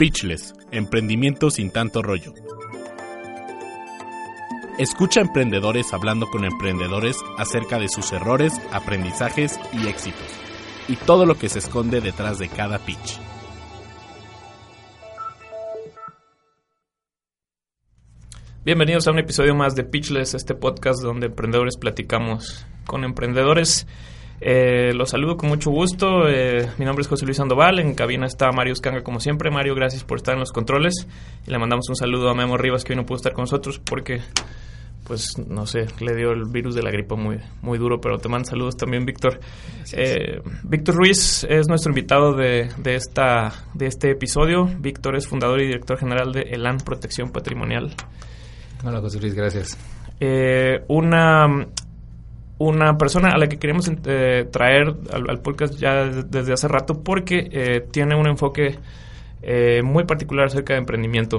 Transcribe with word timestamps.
Pitchless, 0.00 0.54
emprendimiento 0.70 1.50
sin 1.50 1.70
tanto 1.70 2.00
rollo. 2.00 2.32
Escucha 4.78 5.20
a 5.20 5.24
emprendedores 5.24 5.92
hablando 5.92 6.26
con 6.28 6.46
emprendedores 6.46 7.18
acerca 7.36 7.78
de 7.78 7.90
sus 7.90 8.10
errores, 8.12 8.54
aprendizajes 8.72 9.60
y 9.74 9.88
éxitos, 9.88 10.26
y 10.88 10.96
todo 10.96 11.26
lo 11.26 11.34
que 11.34 11.50
se 11.50 11.58
esconde 11.58 12.00
detrás 12.00 12.38
de 12.38 12.48
cada 12.48 12.78
pitch. 12.78 13.20
Bienvenidos 18.64 19.06
a 19.06 19.10
un 19.10 19.18
episodio 19.18 19.54
más 19.54 19.74
de 19.74 19.84
Pitchless, 19.84 20.32
este 20.32 20.54
podcast 20.54 21.02
donde 21.02 21.26
emprendedores 21.26 21.76
platicamos 21.76 22.64
con 22.86 23.04
emprendedores. 23.04 23.86
Eh, 24.40 24.92
los 24.94 25.10
saludo 25.10 25.36
con 25.36 25.50
mucho 25.50 25.70
gusto. 25.70 26.26
Eh, 26.28 26.68
mi 26.78 26.84
nombre 26.86 27.02
es 27.02 27.08
José 27.08 27.26
Luis 27.26 27.36
Sandoval. 27.36 27.78
En 27.78 27.94
cabina 27.94 28.26
está 28.26 28.50
Mario 28.52 28.72
Escanga, 28.72 29.02
como 29.02 29.20
siempre. 29.20 29.50
Mario, 29.50 29.74
gracias 29.74 30.02
por 30.02 30.18
estar 30.18 30.34
en 30.34 30.40
los 30.40 30.52
controles. 30.52 31.06
Y 31.46 31.50
le 31.50 31.58
mandamos 31.58 31.88
un 31.88 31.96
saludo 31.96 32.30
a 32.30 32.34
Memo 32.34 32.56
Rivas, 32.56 32.84
que 32.84 32.94
hoy 32.94 32.96
no 32.96 33.04
pudo 33.04 33.16
estar 33.16 33.32
con 33.32 33.42
nosotros 33.42 33.78
porque, 33.78 34.20
pues, 35.06 35.36
no 35.46 35.66
sé, 35.66 35.86
le 36.00 36.14
dio 36.16 36.30
el 36.32 36.44
virus 36.50 36.74
de 36.74 36.82
la 36.82 36.90
gripa 36.90 37.16
muy, 37.16 37.38
muy 37.60 37.78
duro. 37.78 38.00
Pero 38.00 38.16
te 38.16 38.30
mando 38.30 38.48
saludos 38.48 38.76
también, 38.78 39.04
Víctor. 39.04 39.40
Eh, 39.92 40.40
Víctor 40.62 40.94
Ruiz 40.94 41.44
es 41.44 41.68
nuestro 41.68 41.90
invitado 41.90 42.32
de, 42.32 42.70
de, 42.78 42.94
esta, 42.94 43.52
de 43.74 43.86
este 43.86 44.10
episodio. 44.10 44.64
Víctor 44.78 45.16
es 45.16 45.28
fundador 45.28 45.60
y 45.60 45.66
director 45.66 45.98
general 45.98 46.32
de 46.32 46.42
ELAN 46.42 46.78
Protección 46.78 47.30
Patrimonial. 47.30 47.94
Hola, 48.82 49.00
José 49.00 49.20
Luis, 49.20 49.34
gracias. 49.34 49.76
Eh, 50.22 50.84
una, 50.88 51.66
una 52.60 52.98
persona 52.98 53.30
a 53.30 53.38
la 53.38 53.46
que 53.46 53.58
queremos 53.58 53.90
eh, 54.04 54.46
traer 54.52 54.94
al, 55.12 55.30
al, 55.30 55.40
podcast 55.40 55.78
ya 55.78 56.04
desde 56.04 56.52
hace 56.52 56.68
rato 56.68 57.02
porque 57.02 57.48
eh, 57.50 57.80
tiene 57.90 58.14
un 58.14 58.28
enfoque 58.28 58.78
eh, 59.40 59.80
muy 59.82 60.04
particular 60.04 60.44
acerca 60.44 60.74
de 60.74 60.80
emprendimiento 60.80 61.38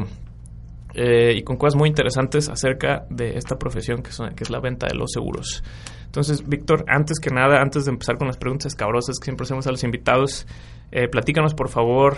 eh, 0.96 1.36
y 1.36 1.44
con 1.44 1.58
cosas 1.58 1.78
muy 1.78 1.90
interesantes 1.90 2.50
acerca 2.50 3.06
de 3.12 3.38
esta 3.38 3.60
profesión 3.60 4.02
que, 4.02 4.10
que 4.36 4.44
es 4.44 4.50
la 4.50 4.60
venta 4.60 4.88
de 4.88 4.96
los 4.96 5.12
seguros. 5.12 5.64
Entonces, 6.06 6.44
Víctor, 6.50 6.86
antes 6.88 7.20
que 7.20 7.30
nada, 7.30 7.62
antes 7.62 7.86
de 7.86 7.92
empezar 7.92 8.18
con 8.18 8.26
las 8.26 8.38
preguntas 8.38 8.74
escabrosas 8.74 9.20
que 9.20 9.26
siempre 9.26 9.44
hacemos 9.44 9.68
a 9.68 9.72
los 9.72 9.84
invitados, 9.84 10.48
platícanos 11.10 11.54
por 11.54 11.70
favor 11.70 12.18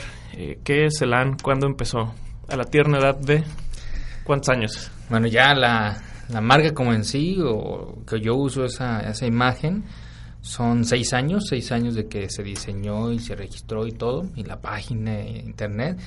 qué 0.64 0.86
es 0.86 1.00
el 1.04 1.14
AN, 1.14 1.38
cuándo 1.44 1.68
empezó, 1.68 2.16
a 2.50 2.56
la 2.56 2.64
tierna 2.64 2.98
edad 2.98 3.18
de 3.18 3.44
cuántos 4.24 4.50
años. 4.50 4.92
Bueno, 5.10 5.28
ya 5.28 5.54
la, 5.54 6.02
la 6.34 6.42
marca 6.42 6.74
como 6.74 6.94
en 6.94 7.04
sí, 7.04 7.38
o 7.40 8.04
que 8.06 8.20
yo 8.20 8.36
uso 8.36 8.66
esa, 8.66 9.02
esa 9.02 9.26
imagen, 9.26 9.84
son 10.42 10.84
seis 10.84 11.14
años, 11.14 11.46
seis 11.48 11.72
años 11.72 11.96
de 11.96 12.08
que 12.08 12.30
se 12.30 12.44
diseñó 12.44 13.12
y 13.12 13.20
se 13.20 13.36
registró 13.36 13.88
y 13.88 13.92
todo, 13.92 14.26
y 14.36 14.44
la 14.44 14.60
página 14.60 15.12
de 15.12 15.44
internet, 15.46 16.00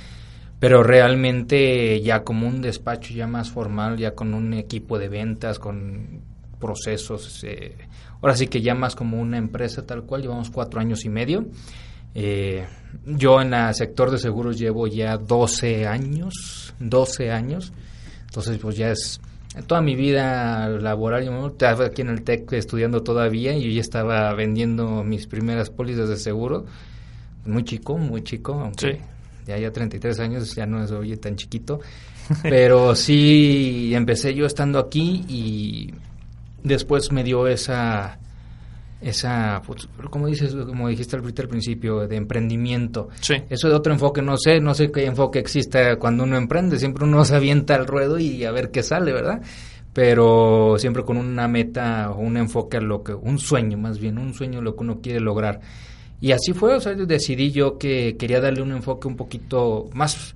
pero 0.59 0.83
realmente 0.83 2.01
ya 2.03 2.23
como 2.23 2.47
un 2.47 2.61
despacho 2.61 3.15
ya 3.15 3.27
más 3.27 3.51
formal, 3.51 3.97
ya 3.97 4.15
con 4.15 4.35
un 4.35 4.53
equipo 4.55 4.99
de 4.99 5.09
ventas, 5.09 5.59
con 5.59 6.21
procesos, 6.61 7.45
eh, 7.45 7.77
ahora 8.21 8.37
sí 8.37 8.47
que 8.47 8.61
ya 8.61 8.75
más 8.75 8.97
como 8.97 9.21
una 9.21 9.39
empresa 9.39 9.87
tal 9.87 10.03
cual, 10.05 10.23
llevamos 10.23 10.51
cuatro 10.51 10.81
años 10.81 11.05
y 11.05 11.09
medio. 11.09 11.47
Eh, 12.15 12.67
yo 13.05 13.43
en 13.43 13.53
el 13.53 13.75
sector 13.75 14.11
de 14.11 14.19
seguros 14.19 14.59
llevo 14.59 14.87
ya 14.87 15.19
12 15.19 15.87
años, 15.87 16.75
12 16.79 17.31
años. 17.31 17.73
Entonces, 18.25 18.59
pues 18.59 18.77
ya 18.77 18.91
es 18.91 19.21
toda 19.67 19.81
mi 19.81 19.95
vida 19.95 20.69
laboral. 20.69 21.25
Yo 21.25 21.47
estaba 21.49 21.87
aquí 21.87 22.03
en 22.03 22.09
el 22.09 22.23
TEC 22.23 22.53
estudiando 22.53 23.03
todavía 23.03 23.57
y 23.57 23.62
yo 23.65 23.71
ya 23.71 23.81
estaba 23.81 24.33
vendiendo 24.35 25.03
mis 25.05 25.27
primeras 25.27 25.71
pólizas 25.71 26.09
de 26.09 26.17
seguro. 26.17 26.67
Muy 27.45 27.65
chico, 27.65 27.97
muy 27.97 28.23
chico, 28.23 28.55
aunque 28.55 28.95
sí. 28.95 29.01
ya 29.47 29.59
ya 29.59 29.73
33 29.73 30.19
años, 30.21 30.55
ya 30.55 30.67
no 30.67 30.87
soy 30.87 31.17
tan 31.17 31.37
chiquito. 31.37 31.81
Pero 32.43 32.95
sí, 32.95 33.93
empecé 33.95 34.34
yo 34.34 34.47
estando 34.47 34.78
aquí 34.78 35.25
y 35.28 35.94
después 36.65 37.12
me 37.12 37.23
dio 37.23 37.47
esa 37.47 38.19
esa, 39.01 39.62
pues, 39.67 39.89
como 40.11 40.27
dices, 40.27 40.55
como 40.55 40.89
dijiste 40.89 41.17
al 41.17 41.23
principio, 41.23 42.07
de 42.07 42.17
emprendimiento. 42.17 43.09
Sí. 43.21 43.34
Eso 43.49 43.69
de 43.69 43.75
otro 43.75 43.93
enfoque, 43.93 44.23
no 44.23 44.37
sé, 44.37 44.61
no 44.61 44.75
sé 44.75 44.91
qué 44.91 45.05
enfoque 45.05 45.39
existe 45.39 45.97
cuando 45.97 46.25
uno 46.25 46.37
emprende, 46.37 46.79
siempre 46.79 47.05
uno 47.05 47.25
se 47.25 47.37
avienta 47.37 47.75
al 47.75 47.87
ruedo 47.87 48.19
y 48.19 48.45
a 48.45 48.53
ver 48.53 48.71
qué 48.71 48.83
sale, 48.83 49.12
¿verdad? 49.12 49.43
Pero 49.93 50.77
siempre 50.79 51.05
con 51.05 51.17
una 51.17 51.49
meta 51.49 52.11
o 52.11 52.21
un 52.21 52.37
enfoque 52.37 52.79
a 52.79 52.81
lo 52.81 53.03
que, 53.03 53.15
un 53.15 53.39
sueño 53.39 53.79
más 53.79 53.99
bien, 53.99 54.19
un 54.19 54.35
sueño 54.35 54.61
lo 54.61 54.77
que 54.77 54.83
uno 54.83 55.01
quiere 55.01 55.21
lograr. 55.21 55.61
Y 56.21 56.33
así 56.33 56.53
fue, 56.55 56.75
o 56.75 56.81
sea, 56.81 56.95
decidí 56.95 57.51
yo 57.51 57.79
que 57.79 58.17
quería 58.17 58.41
darle 58.41 58.62
un 58.62 58.73
enfoque 58.73 59.09
un 59.09 59.17
poquito 59.17 59.91
más 59.93 60.35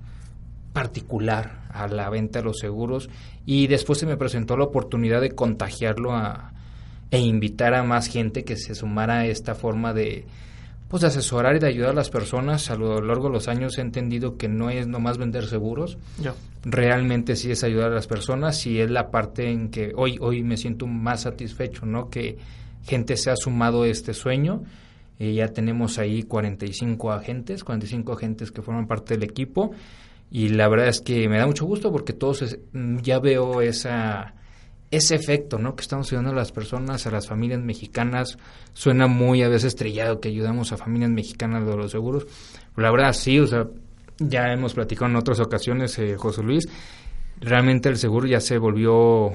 particular 0.73 1.63
a 1.69 1.87
la 1.87 2.09
venta 2.09 2.39
de 2.39 2.45
los 2.45 2.59
seguros 2.59 3.09
y 3.45 3.67
después 3.67 3.99
se 3.99 4.05
me 4.05 4.17
presentó 4.17 4.55
la 4.55 4.65
oportunidad 4.65 5.21
de 5.21 5.31
contagiarlo 5.31 6.13
a 6.13 6.50
e 7.11 7.19
invitar 7.19 7.73
a 7.73 7.83
más 7.83 8.07
gente 8.07 8.43
que 8.43 8.55
se 8.55 8.73
sumara 8.73 9.19
a 9.19 9.25
esta 9.27 9.53
forma 9.53 9.93
de 9.93 10.25
pues 10.87 11.01
de 11.01 11.07
asesorar 11.07 11.55
y 11.55 11.59
de 11.59 11.67
ayudar 11.67 11.91
a 11.91 11.93
las 11.93 12.09
personas. 12.09 12.69
A 12.69 12.75
lo 12.75 13.01
largo 13.01 13.27
de 13.27 13.33
los 13.33 13.47
años 13.47 13.77
he 13.77 13.81
entendido 13.81 14.37
que 14.37 14.49
no 14.49 14.69
es 14.69 14.87
nomás 14.87 15.17
vender 15.17 15.45
seguros, 15.45 15.97
realmente 16.63 17.37
sí 17.37 17.49
es 17.49 17.63
ayudar 17.63 17.91
a 17.91 17.95
las 17.95 18.07
personas 18.07 18.65
y 18.67 18.79
es 18.79 18.91
la 18.91 19.09
parte 19.09 19.49
en 19.49 19.69
que 19.69 19.93
hoy 19.95 20.17
hoy 20.19 20.43
me 20.43 20.57
siento 20.57 20.87
más 20.87 21.21
satisfecho, 21.21 21.85
¿no? 21.85 22.09
Que 22.09 22.37
gente 22.83 23.15
se 23.15 23.31
ha 23.31 23.37
sumado 23.37 23.83
a 23.83 23.87
este 23.87 24.13
sueño. 24.13 24.63
Eh, 25.17 25.33
ya 25.33 25.47
tenemos 25.47 25.97
ahí 25.97 26.23
45 26.23 27.11
agentes, 27.11 27.63
45 27.63 28.11
agentes 28.11 28.51
que 28.51 28.61
forman 28.61 28.87
parte 28.87 29.13
del 29.13 29.23
equipo 29.23 29.71
y 30.29 30.49
la 30.49 30.67
verdad 30.67 30.87
es 30.87 30.99
que 30.99 31.29
me 31.29 31.37
da 31.37 31.45
mucho 31.45 31.65
gusto 31.65 31.91
porque 31.91 32.11
todos 32.11 32.41
es, 32.41 32.59
ya 33.01 33.19
veo 33.19 33.61
esa 33.61 34.33
ese 34.91 35.15
efecto, 35.15 35.57
¿no? 35.57 35.75
Que 35.75 35.81
estamos 35.81 36.07
ayudando 36.11 36.31
a 36.31 36.35
las 36.35 36.51
personas, 36.51 37.07
a 37.07 37.11
las 37.11 37.27
familias 37.27 37.61
mexicanas. 37.61 38.37
Suena 38.73 39.07
muy 39.07 39.41
a 39.41 39.47
veces 39.47 39.69
estrellado 39.69 40.19
que 40.19 40.29
ayudamos 40.29 40.73
a 40.73 40.77
familias 40.77 41.09
mexicanas 41.09 41.65
de 41.65 41.75
los 41.75 41.91
seguros. 41.91 42.27
Pero 42.75 42.85
la 42.85 42.91
verdad 42.91 43.13
sí, 43.13 43.39
o 43.39 43.47
sea, 43.47 43.67
ya 44.19 44.51
hemos 44.51 44.73
platicado 44.73 45.09
en 45.09 45.15
otras 45.15 45.39
ocasiones, 45.39 45.97
eh, 45.97 46.15
José 46.17 46.43
Luis, 46.43 46.67
realmente 47.39 47.89
el 47.89 47.97
seguro 47.97 48.27
ya 48.27 48.41
se 48.41 48.57
volvió, 48.57 49.31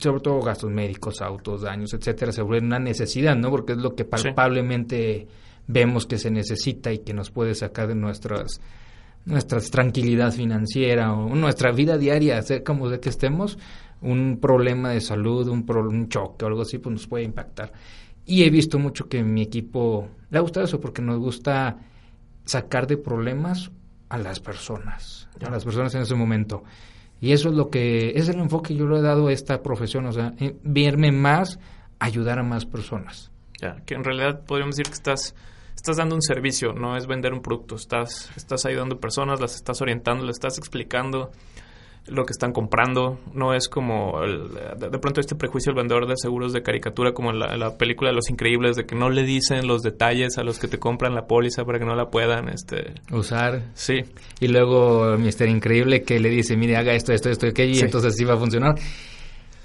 sobre 0.00 0.20
todo 0.20 0.40
gastos 0.40 0.70
médicos, 0.70 1.20
autos, 1.20 1.62
daños, 1.62 1.92
etcétera, 1.92 2.32
se 2.32 2.42
volvió 2.42 2.62
una 2.62 2.78
necesidad, 2.78 3.36
¿no? 3.36 3.50
Porque 3.50 3.72
es 3.72 3.78
lo 3.78 3.94
que 3.94 4.04
palpablemente 4.06 5.26
sí. 5.28 5.34
vemos 5.66 6.06
que 6.06 6.18
se 6.18 6.30
necesita 6.30 6.90
y 6.90 7.00
que 7.00 7.12
nos 7.12 7.30
puede 7.30 7.54
sacar 7.54 7.88
de 7.88 7.94
nuestras 7.94 8.60
nuestra 9.26 9.60
tranquilidad 9.60 10.32
financiera 10.32 11.12
o 11.12 11.34
nuestra 11.34 11.72
vida 11.72 11.98
diaria, 11.98 12.40
sea 12.42 12.62
como 12.62 12.88
de 12.88 13.00
que 13.00 13.08
estemos, 13.08 13.58
un 14.02 14.38
problema 14.40 14.90
de 14.90 15.00
salud, 15.00 15.48
un, 15.48 15.64
pro, 15.64 15.88
un 15.88 16.08
choque 16.08 16.44
o 16.44 16.48
algo 16.48 16.62
así, 16.62 16.78
pues 16.78 16.92
nos 16.92 17.06
puede 17.06 17.24
impactar. 17.24 17.72
Y 18.24 18.44
he 18.44 18.50
visto 18.50 18.78
mucho 18.78 19.08
que 19.08 19.22
mi 19.22 19.42
equipo 19.42 20.08
le 20.30 20.38
ha 20.38 20.40
gustado 20.40 20.66
eso 20.66 20.80
porque 20.80 21.02
nos 21.02 21.18
gusta 21.18 21.78
sacar 22.44 22.86
de 22.86 22.96
problemas 22.96 23.70
a 24.08 24.18
las 24.18 24.40
personas, 24.40 25.28
a 25.44 25.50
las 25.50 25.64
personas 25.64 25.94
en 25.94 26.02
ese 26.02 26.14
momento. 26.14 26.64
Y 27.20 27.32
eso 27.32 27.48
es 27.48 27.54
lo 27.54 27.70
que, 27.70 28.12
es 28.16 28.28
el 28.28 28.38
enfoque 28.38 28.68
que 28.68 28.76
yo 28.76 28.86
le 28.86 28.98
he 28.98 29.02
dado 29.02 29.28
a 29.28 29.32
esta 29.32 29.62
profesión, 29.62 30.06
o 30.06 30.12
sea, 30.12 30.34
verme 30.62 31.12
más, 31.12 31.58
ayudar 31.98 32.38
a 32.38 32.42
más 32.42 32.66
personas. 32.66 33.30
Ya, 33.60 33.76
que 33.86 33.94
en 33.94 34.04
realidad 34.04 34.44
podríamos 34.44 34.76
decir 34.76 34.90
que 34.90 34.96
estás 34.96 35.34
estás 35.76 35.98
dando 35.98 36.14
un 36.16 36.22
servicio, 36.22 36.72
no 36.72 36.96
es 36.96 37.06
vender 37.06 37.32
un 37.32 37.42
producto, 37.42 37.76
estás, 37.76 38.30
estás 38.36 38.66
ayudando 38.66 38.98
personas, 38.98 39.40
las 39.40 39.54
estás 39.54 39.80
orientando, 39.80 40.24
les 40.24 40.36
estás 40.36 40.58
explicando 40.58 41.30
lo 42.08 42.24
que 42.24 42.32
están 42.32 42.52
comprando, 42.52 43.18
no 43.34 43.54
es 43.54 43.68
como 43.68 44.22
el, 44.22 44.48
de 44.78 44.98
pronto 44.98 45.20
este 45.20 45.34
prejuicio 45.34 45.72
del 45.72 45.82
vendedor 45.82 46.06
de 46.06 46.14
seguros 46.16 46.52
de 46.52 46.62
caricatura 46.62 47.12
como 47.12 47.32
la, 47.32 47.56
la, 47.56 47.76
película 47.76 48.10
de 48.10 48.16
Los 48.16 48.30
Increíbles, 48.30 48.76
de 48.76 48.86
que 48.86 48.94
no 48.94 49.10
le 49.10 49.24
dicen 49.24 49.66
los 49.66 49.82
detalles 49.82 50.38
a 50.38 50.44
los 50.44 50.58
que 50.58 50.68
te 50.68 50.78
compran 50.78 51.14
la 51.14 51.26
póliza 51.26 51.64
para 51.64 51.78
que 51.78 51.84
no 51.84 51.96
la 51.96 52.08
puedan 52.10 52.48
este 52.48 52.94
usar. 53.10 53.70
Sí. 53.74 54.04
Y 54.40 54.48
luego 54.48 55.16
Mister 55.18 55.48
Increíble 55.48 56.02
que 56.02 56.20
le 56.20 56.28
dice, 56.28 56.56
mire, 56.56 56.76
haga 56.76 56.94
esto, 56.94 57.12
esto, 57.12 57.30
esto, 57.30 57.48
aquello, 57.48 57.74
sí. 57.74 57.80
y 57.80 57.84
entonces 57.84 58.14
así 58.14 58.24
va 58.24 58.34
a 58.34 58.38
funcionar. 58.38 58.76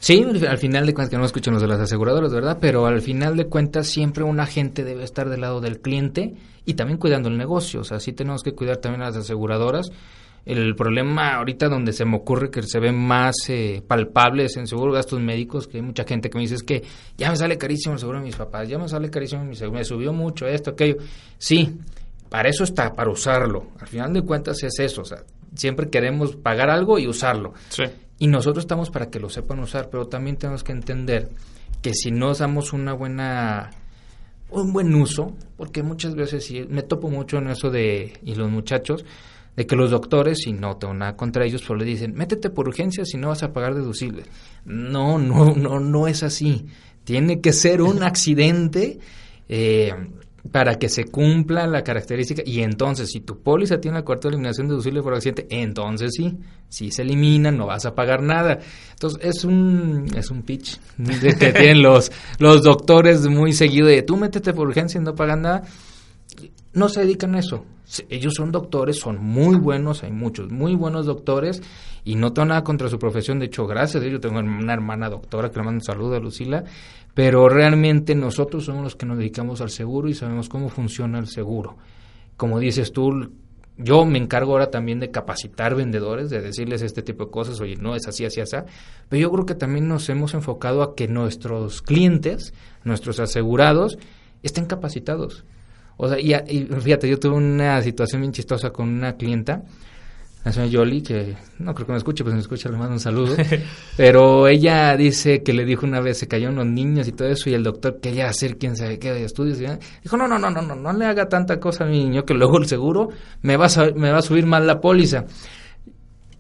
Sí, 0.02 0.26
al 0.50 0.58
final 0.58 0.88
de 0.88 0.96
cuentas, 0.96 1.12
que 1.12 1.18
no 1.20 1.26
escuchan 1.26 1.54
los 1.54 1.62
de 1.62 1.68
las 1.68 1.80
aseguradoras, 1.80 2.34
¿verdad? 2.34 2.58
Pero 2.60 2.88
al 2.88 3.02
final 3.02 3.38
de 3.38 3.46
cuentas 3.46 3.86
siempre 3.86 4.24
un 4.24 4.40
agente 4.40 4.84
debe 4.84 5.04
estar 5.04 5.30
del 5.30 5.42
lado 5.42 5.62
del 5.62 5.80
cliente 5.80 6.34
y 6.66 6.74
también 6.74 6.98
cuidando 6.98 7.30
el 7.30 7.38
negocio. 7.38 7.82
O 7.82 7.84
sea, 7.84 8.00
sí 8.00 8.12
tenemos 8.12 8.42
que 8.42 8.54
cuidar 8.54 8.78
también 8.78 9.04
a 9.04 9.06
las 9.06 9.18
aseguradoras. 9.18 9.92
El 10.46 10.76
problema 10.76 11.36
ahorita 11.36 11.70
donde 11.70 11.94
se 11.94 12.04
me 12.04 12.18
ocurre 12.18 12.50
que 12.50 12.64
se 12.64 12.80
ven 12.80 12.96
más 12.96 13.36
eh, 13.50 13.84
palpables 13.88 14.58
en 14.58 14.68
seguro 14.68 14.92
gastos 14.92 15.20
médicos, 15.20 15.68
que 15.68 15.78
hay 15.78 15.84
mucha 15.84 16.04
gente 16.04 16.30
que 16.30 16.38
me 16.38 16.42
dice 16.42 16.56
es 16.56 16.64
que 16.64 16.84
ya 17.18 17.30
me 17.30 17.36
sale 17.36 17.58
carísimo 17.58 17.94
el 17.94 18.00
seguro 18.00 18.20
de 18.20 18.26
mis 18.26 18.36
papás, 18.36 18.68
ya 18.68 18.80
me 18.80 18.88
sale 18.88 19.10
carísimo 19.10 19.44
mi 19.44 19.56
seguro, 19.56 19.78
me 19.78 19.86
subió 19.86 20.14
mucho 20.14 20.48
esto, 20.48 20.72
aquello. 20.72 20.98
Sí, 21.38 21.78
para 22.30 22.50
eso 22.50 22.64
está, 22.64 22.94
para 22.94 23.12
usarlo. 23.12 23.68
Al 23.80 23.88
final 23.88 24.14
de 24.14 24.24
cuentas 24.24 24.64
es 24.64 24.80
eso, 24.80 25.02
o 25.02 25.06
sea, 25.06 25.20
siempre 25.54 25.90
queremos 25.90 26.36
pagar 26.36 26.70
algo 26.70 26.98
y 26.98 27.08
usarlo. 27.08 27.54
Sí. 27.70 27.84
Y 28.18 28.28
nosotros 28.28 28.64
estamos 28.64 28.90
para 28.90 29.10
que 29.10 29.20
lo 29.20 29.30
sepan 29.30 29.60
usar, 29.60 29.90
pero 29.90 30.08
también 30.08 30.38
tenemos 30.38 30.64
que 30.64 30.72
entender 30.72 31.30
que 31.82 31.94
si 31.94 32.12
no 32.12 32.34
damos 32.34 32.74
una 32.74 32.94
buena 32.94 33.72
un 34.52 34.74
buen 34.74 34.94
uso, 34.94 35.34
porque 35.58 35.82
muchas 35.82 36.14
veces 36.14 36.46
sí, 36.46 36.66
me 36.70 36.84
topo 36.84 37.10
mucho 37.10 37.38
en 37.38 37.48
eso 37.48 37.70
de, 37.70 38.20
y 38.24 38.36
los 38.36 38.50
muchachos, 38.50 39.06
de 39.56 39.65
que 39.65 39.75
los 39.75 39.92
doctores, 39.92 40.48
y 40.48 40.53
no 40.53 40.77
tengo 40.77 40.94
nada 40.94 41.15
contra 41.15 41.45
ellos, 41.45 41.62
pero 41.62 41.75
le 41.75 41.86
dicen, 41.86 42.13
métete 42.13 42.50
por 42.50 42.68
urgencia 42.68 43.06
si 43.06 43.18
no 43.18 43.30
vas 43.30 43.44
a 43.44 43.51
pagar 43.51 43.75
deducible. 43.75 44.24
No, 44.65 45.18
no, 45.18 45.56
no, 45.56 45.80
no 45.80 46.07
es 46.07 46.24
así. 46.24 46.65
Tiene 47.03 47.42
que 47.42 47.51
ser 47.51 47.81
un 47.81 48.03
accidente 48.03 49.00
eh, 49.50 49.94
para 50.50 50.75
que 50.80 50.89
se 50.89 51.06
cumpla 51.06 51.68
la 51.68 51.83
característica. 51.83 52.42
Y 52.45 52.62
entonces, 52.62 53.09
si 53.12 53.19
tu 53.19 53.42
póliza 53.42 53.80
tiene 53.80 54.00
la 54.00 54.06
cuarta 54.06 54.30
eliminación 54.30 54.68
deducible 54.68 55.01
por 55.01 55.13
accidente, 55.13 55.48
entonces 55.50 56.12
sí, 56.15 56.38
si 56.69 56.92
se 56.92 57.01
elimina, 57.03 57.51
no 57.51 57.68
vas 57.68 57.86
a 57.86 57.94
pagar 57.94 58.24
nada. 58.24 58.59
Entonces, 58.92 59.19
es 59.24 59.44
un, 59.44 60.07
es 60.15 60.31
un 60.31 60.44
pitch 60.44 60.80
que 61.19 61.33
tienen 61.53 61.81
los, 61.81 62.12
los 62.39 62.63
doctores 62.63 63.27
muy 63.27 63.53
seguido 63.53 63.88
de 63.88 64.01
tú 64.01 64.18
métete 64.18 64.53
por 64.53 64.68
urgencia 64.68 65.00
y 65.00 65.03
no 65.03 65.13
pagan 65.13 65.42
nada. 65.44 65.63
No 66.74 66.90
se 66.90 67.02
dedican 67.02 67.36
a 67.36 67.40
eso 67.40 67.66
ellos 68.10 68.34
son 68.36 68.52
doctores, 68.52 69.00
son 69.00 69.18
muy 69.22 69.58
buenos, 69.58 70.04
hay 70.04 70.12
muchos 70.12 70.50
muy 70.52 70.76
buenos 70.76 71.06
doctores 71.06 71.62
y 72.04 72.16
no 72.16 72.34
tengo 72.34 72.48
nada 72.48 72.64
contra 72.64 72.90
su 72.90 72.98
profesión, 72.98 73.40
de 73.40 73.48
hecho, 73.48 73.68
gracias 73.68 74.04
ellos 74.04 74.22
tengo 74.22 74.40
una 74.40 74.74
hermana 74.74 75.10
doctora 75.10 75.50
que 75.50 75.60
le 75.60 75.66
mando 75.66 75.80
un 75.80 75.84
saludo 75.84 76.16
a 76.16 76.20
Lucila, 76.20 76.64
pero 77.14 77.50
realmente 77.50 78.16
nosotros 78.16 78.66
somos 78.66 78.84
los 78.84 78.96
que 78.96 79.06
nos 79.06 79.18
dedicamos 79.18 79.62
al 79.62 79.70
seguro 79.70 80.08
y 80.08 80.14
sabemos 80.14 80.48
cómo 80.48 80.70
funciona 80.70 81.20
el 81.20 81.28
seguro. 81.28 81.78
Como 82.38 82.60
dices 82.60 82.94
tú, 82.94 83.32
yo 83.78 84.06
me 84.06 84.18
encargo 84.18 84.54
ahora 84.54 84.72
también 84.72 85.00
de 85.00 85.12
capacitar 85.12 85.76
vendedores, 85.76 86.30
de 86.30 86.42
decirles 86.42 86.82
este 86.82 87.02
tipo 87.02 87.26
de 87.26 87.32
cosas, 87.32 87.60
oye, 87.60 87.76
no 87.76 87.96
es 87.96 88.08
así, 88.08 88.24
así, 88.24 88.40
así, 88.40 88.56
pero 89.10 89.22
yo 89.22 89.32
creo 89.32 89.46
que 89.46 89.56
también 89.56 89.88
nos 89.88 90.08
hemos 90.10 90.34
enfocado 90.34 90.82
a 90.82 90.96
que 90.96 91.08
nuestros 91.08 91.82
clientes, 91.82 92.54
nuestros 92.86 93.20
asegurados, 93.20 93.98
estén 94.44 94.66
capacitados. 94.66 95.44
O 96.03 96.09
sea, 96.09 96.19
y, 96.19 96.65
fíjate, 96.65 97.07
yo 97.07 97.19
tuve 97.19 97.36
una 97.36 97.80
situación 97.83 98.21
bien 98.21 98.33
chistosa 98.33 98.71
con 98.71 98.89
una 98.89 99.13
clienta, 99.18 99.62
la 100.44 100.51
señora 100.51 100.71
Yoli, 100.71 101.03
que 101.03 101.36
no 101.59 101.75
creo 101.75 101.86
que 101.86 101.92
me 101.92 102.00
escuche, 102.00 102.24
pues 102.24 102.33
me 102.33 102.42
escucha, 102.42 102.69
le 102.69 102.77
mando 102.77 102.94
un 102.94 103.00
saludo. 103.00 103.36
pero 103.98 104.48
ella 104.48 104.98
dice 104.98 105.44
que 105.44 105.53
le 105.53 105.63
dijo 105.63 105.86
una 105.86 106.01
vez, 106.01 106.18
se 106.18 106.27
cayó 106.27 106.51
los 106.51 106.65
niños 106.65 107.07
y 107.07 107.12
todo 107.12 107.27
eso, 107.27 107.51
y 107.51 107.53
el 107.53 107.62
doctor 107.62 108.00
quería 108.01 108.27
hacer 108.27 108.57
quién 108.57 108.75
sabe 108.75 108.98
qué 108.98 109.13
de 109.13 109.25
estudios. 109.25 109.62
Y 109.62 109.68
dijo, 110.01 110.18
no, 110.18 110.27
no, 110.27 110.39
no, 110.39 110.50
no, 110.50 110.63
no, 110.63 110.74
no 110.74 110.92
le 110.92 111.06
haga 111.06 111.30
tanta 111.30 111.59
cosa 111.59 111.83
a 111.83 111.88
mi 111.88 112.03
niño 112.03 112.25
que 112.25 112.33
luego 112.33 112.57
el 112.57 112.65
seguro 112.65 113.09
me 113.44 113.56
va 113.56 113.68
a, 113.68 113.92
me 113.95 114.12
va 114.12 114.18
a 114.18 114.24
subir 114.24 114.48
mal 114.48 114.65
la 114.65 114.81
póliza. 114.81 115.25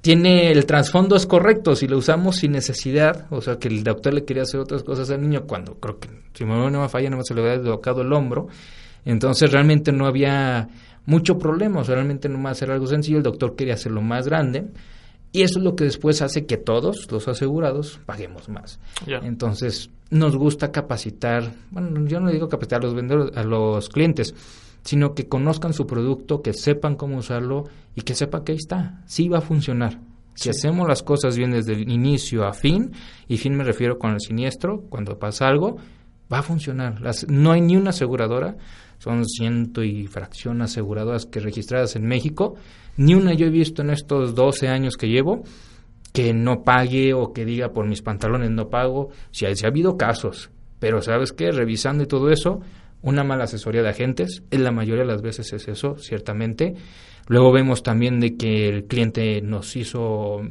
Tiene, 0.01 0.51
el 0.51 0.65
trasfondo 0.65 1.15
es 1.15 1.27
correcto, 1.27 1.75
si 1.75 1.87
lo 1.87 1.99
usamos 1.99 2.37
sin 2.37 2.53
necesidad, 2.53 3.27
o 3.29 3.41
sea, 3.41 3.59
que 3.59 3.67
el 3.67 3.83
doctor 3.83 4.15
le 4.15 4.25
quería 4.25 4.41
hacer 4.41 4.59
otras 4.59 4.81
cosas 4.81 5.11
al 5.11 5.21
niño, 5.21 5.43
cuando 5.45 5.75
creo 5.75 5.99
que, 5.99 6.09
si 6.33 6.45
no 6.45 6.71
me 6.71 6.89
falla, 6.89 7.11
no 7.11 7.23
se 7.23 7.35
le 7.35 7.41
había 7.41 7.57
deslocado 7.59 8.01
el 8.01 8.11
hombro, 8.11 8.47
entonces 9.05 9.51
realmente 9.51 9.91
no 9.91 10.05
había 10.05 10.69
mucho 11.05 11.37
problema, 11.37 11.81
o 11.81 11.83
sea, 11.83 11.95
realmente 11.95 12.29
nomás 12.29 12.61
era 12.61 12.73
algo 12.73 12.87
sencillo, 12.87 13.17
el 13.17 13.23
doctor 13.23 13.55
quería 13.55 13.73
hacerlo 13.73 14.01
más 14.01 14.27
grande 14.27 14.67
y 15.31 15.43
eso 15.43 15.59
es 15.59 15.65
lo 15.65 15.75
que 15.75 15.85
después 15.85 16.21
hace 16.21 16.45
que 16.45 16.57
todos 16.57 17.11
los 17.11 17.27
asegurados 17.27 17.99
paguemos 18.05 18.49
más. 18.49 18.79
Entonces 19.23 19.89
nos 20.09 20.35
gusta 20.35 20.71
capacitar, 20.71 21.53
bueno, 21.71 22.05
yo 22.05 22.19
no 22.19 22.29
digo 22.29 22.49
capacitar 22.49 22.81
a 22.81 22.85
los 22.85 22.93
vendedores, 22.93 23.35
a 23.37 23.43
los 23.43 23.87
clientes, 23.89 24.35
sino 24.83 25.13
que 25.13 25.27
conozcan 25.27 25.73
su 25.73 25.87
producto, 25.87 26.41
que 26.41 26.53
sepan 26.53 26.95
cómo 26.95 27.17
usarlo 27.17 27.65
y 27.95 28.01
que 28.01 28.13
sepan 28.13 28.43
que 28.43 28.51
ahí 28.51 28.57
está, 28.57 29.01
sí 29.05 29.29
va 29.29 29.37
a 29.37 29.41
funcionar. 29.41 29.99
Si 30.33 30.49
hacemos 30.49 30.87
las 30.87 31.03
cosas 31.03 31.37
bien 31.37 31.51
desde 31.51 31.73
el 31.73 31.89
inicio 31.89 32.45
a 32.45 32.53
fin, 32.53 32.91
y 33.27 33.37
fin 33.37 33.55
me 33.55 33.63
refiero 33.63 33.99
con 33.99 34.11
el 34.11 34.21
siniestro, 34.21 34.81
cuando 34.89 35.19
pasa 35.19 35.47
algo, 35.47 35.77
va 36.31 36.39
a 36.39 36.43
funcionar. 36.43 37.01
Las, 37.01 37.27
no 37.27 37.51
hay 37.51 37.61
ni 37.61 37.75
una 37.75 37.91
aseguradora 37.91 38.57
son 39.01 39.25
ciento 39.25 39.83
y 39.83 40.05
fracción 40.05 40.61
aseguradoras 40.61 41.25
que 41.25 41.39
registradas 41.39 41.95
en 41.95 42.05
México. 42.05 42.53
Ni 42.97 43.15
una 43.15 43.33
yo 43.33 43.47
he 43.47 43.49
visto 43.49 43.81
en 43.81 43.89
estos 43.89 44.35
12 44.35 44.67
años 44.67 44.95
que 44.95 45.07
llevo 45.07 45.43
que 46.13 46.33
no 46.33 46.63
pague 46.63 47.13
o 47.13 47.33
que 47.33 47.45
diga 47.45 47.69
por 47.69 47.87
mis 47.87 48.03
pantalones 48.03 48.51
no 48.51 48.69
pago. 48.69 49.09
Si 49.31 49.45
ha, 49.45 49.55
si 49.55 49.65
ha 49.65 49.69
habido 49.69 49.97
casos, 49.97 50.51
pero 50.79 51.01
¿sabes 51.01 51.31
qué? 51.31 51.51
Revisando 51.51 52.03
y 52.03 52.07
todo 52.07 52.29
eso, 52.29 52.59
una 53.01 53.23
mala 53.23 53.45
asesoría 53.45 53.81
de 53.81 53.89
agentes, 53.89 54.43
en 54.51 54.63
la 54.63 54.71
mayoría 54.71 55.03
de 55.03 55.11
las 55.11 55.21
veces 55.21 55.51
es 55.53 55.67
eso, 55.67 55.97
ciertamente. 55.97 56.75
Luego 57.27 57.51
vemos 57.51 57.81
también 57.81 58.19
de 58.19 58.35
que 58.35 58.67
el 58.67 58.85
cliente 58.85 59.41
nos 59.41 59.75
hizo 59.75 60.41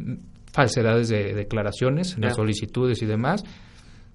falsedades 0.52 1.08
de 1.08 1.34
declaraciones, 1.34 2.16
de 2.18 2.30
solicitudes 2.30 3.00
y 3.02 3.06
demás 3.06 3.44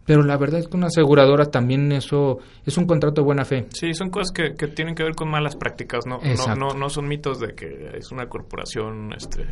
pero 0.05 0.23
la 0.23 0.37
verdad 0.37 0.59
es 0.59 0.67
que 0.67 0.77
una 0.77 0.87
aseguradora 0.87 1.45
también 1.45 1.91
eso 1.91 2.39
es 2.65 2.77
un 2.77 2.85
contrato 2.85 3.21
de 3.21 3.25
buena 3.25 3.43
fe. 3.43 3.65
Sí, 3.69 3.93
son 3.93 4.09
cosas 4.09 4.31
que, 4.31 4.53
que 4.55 4.67
tienen 4.67 4.95
que 4.95 5.03
ver 5.03 5.15
con 5.15 5.29
malas 5.29 5.55
prácticas, 5.55 6.05
¿no? 6.05 6.19
No, 6.19 6.55
no, 6.55 6.73
no 6.75 6.89
son 6.89 7.07
mitos 7.07 7.39
de 7.39 7.55
que 7.55 7.97
es 7.97 8.11
una 8.11 8.27
corporación 8.27 9.13
este, 9.17 9.45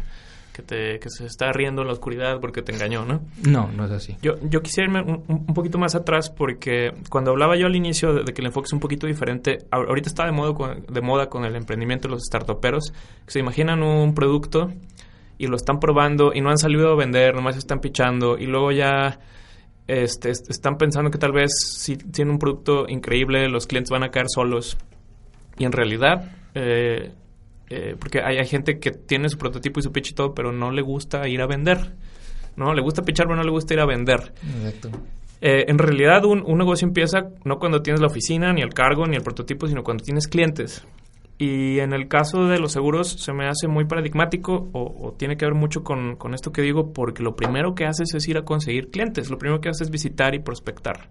que, 0.53 0.61
te, 0.61 1.00
que 1.00 1.09
se 1.09 1.25
está 1.25 1.51
riendo 1.51 1.81
en 1.81 1.88
la 1.88 1.94
oscuridad 1.94 2.39
porque 2.39 2.61
te 2.61 2.71
engañó, 2.71 3.03
¿no? 3.03 3.21
No, 3.47 3.71
no 3.71 3.85
es 3.85 3.91
así. 3.91 4.15
Yo, 4.21 4.35
yo 4.44 4.61
quisiera 4.61 4.88
irme 4.88 5.01
un, 5.01 5.23
un 5.27 5.53
poquito 5.53 5.79
más 5.79 5.95
atrás 5.95 6.29
porque 6.29 6.94
cuando 7.09 7.31
hablaba 7.31 7.57
yo 7.57 7.65
al 7.65 7.75
inicio 7.75 8.13
de, 8.13 8.31
que 8.31 8.41
el 8.41 8.47
enfoque 8.47 8.67
es 8.67 8.73
un 8.73 8.79
poquito 8.79 9.07
diferente, 9.07 9.65
ahorita 9.71 10.07
está 10.07 10.25
de, 10.25 10.31
modo 10.31 10.53
con, 10.53 10.85
de 10.85 11.01
moda 11.01 11.29
con 11.29 11.45
el 11.45 11.55
emprendimiento 11.55 12.07
de 12.07 12.13
los 12.13 12.23
startuperos, 12.23 12.94
que 13.25 13.31
se 13.31 13.39
imaginan 13.39 13.81
un 13.81 14.13
producto 14.13 14.71
y 15.39 15.47
lo 15.47 15.55
están 15.55 15.79
probando 15.79 16.31
y 16.33 16.41
no 16.41 16.51
han 16.51 16.59
salido 16.59 16.91
a 16.91 16.95
vender, 16.95 17.33
nomás 17.33 17.57
están 17.57 17.79
pichando 17.79 18.38
y 18.38 18.45
luego 18.45 18.71
ya 18.71 19.19
este, 19.88 20.30
están 20.30 20.77
pensando 20.77 21.12
que 21.12 21.18
tal 21.18 21.31
vez 21.31 21.51
si 21.77 21.97
tienen 21.97 22.33
un 22.33 22.39
producto 22.39 22.85
increíble, 22.88 23.50
los 23.50 23.68
clientes 23.68 23.89
van 23.91 24.03
a 24.03 24.09
caer 24.09 24.27
solos. 24.30 24.77
Y 25.57 25.65
en 25.65 25.71
realidad, 25.71 26.31
eh, 26.56 27.12
eh, 27.69 27.95
porque 28.00 28.21
hay, 28.21 28.38
hay, 28.38 28.47
gente 28.47 28.80
que 28.80 28.91
tiene 28.91 29.30
su 29.30 29.38
prototipo 29.38 29.80
y 29.80 29.83
su 29.83 29.91
pitch 29.91 30.12
y 30.12 30.13
todo, 30.13 30.33
pero 30.33 30.51
no 30.51 30.71
le 30.71 30.81
gusta 30.81 31.27
ir 31.27 31.41
a 31.41 31.47
vender. 31.47 31.94
¿no? 32.56 32.74
Le 32.74 32.81
gusta 32.81 33.03
pichar, 33.03 33.25
pero 33.25 33.38
no 33.38 33.44
le 33.44 33.51
gusta 33.51 33.74
ir 33.74 33.80
a 33.80 33.85
vender. 33.85 34.33
Eh, 35.41 35.65
en 35.68 35.77
realidad, 35.77 36.24
un, 36.25 36.44
un 36.45 36.57
negocio 36.57 36.88
empieza 36.88 37.29
no 37.44 37.59
cuando 37.59 37.81
tienes 37.81 38.01
la 38.01 38.07
oficina, 38.07 38.53
ni 38.53 38.62
el 38.62 38.74
cargo, 38.74 39.06
ni 39.07 39.15
el 39.15 39.24
prototipo, 39.24 39.68
sino 39.68 39.83
cuando 39.83 40.03
tienes 40.03 40.27
clientes. 40.27 40.86
Y 41.38 41.80
en 41.80 41.94
el 41.94 42.07
caso 42.07 42.45
de 42.45 42.59
los 42.59 42.71
seguros 42.71 43.09
se 43.09 43.33
me 43.33 43.47
hace 43.47 43.68
muy 43.68 43.85
paradigmático 43.85 44.69
o, 44.71 45.13
tiene 45.18 45.35
que 45.35 45.45
ver 45.45 45.56
mucho 45.56 45.83
con, 45.83 46.18
esto 46.33 46.51
que 46.51 46.62
digo 46.62 46.94
porque 46.94 47.24
lo 47.24 47.35
primero 47.35 47.74
que 47.74 47.85
haces 47.85 48.13
es 48.13 48.27
ir 48.27 48.38
a 48.38 48.45
conseguir 48.45 48.91
clientes, 48.91 49.30
lo 49.30 49.38
primero 49.38 49.59
que 49.59 49.69
haces 49.69 49.88
es 49.88 49.91
visitar 49.91 50.35
y 50.35 50.39
prospectar. 50.39 51.09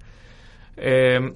Eh, 0.77 1.33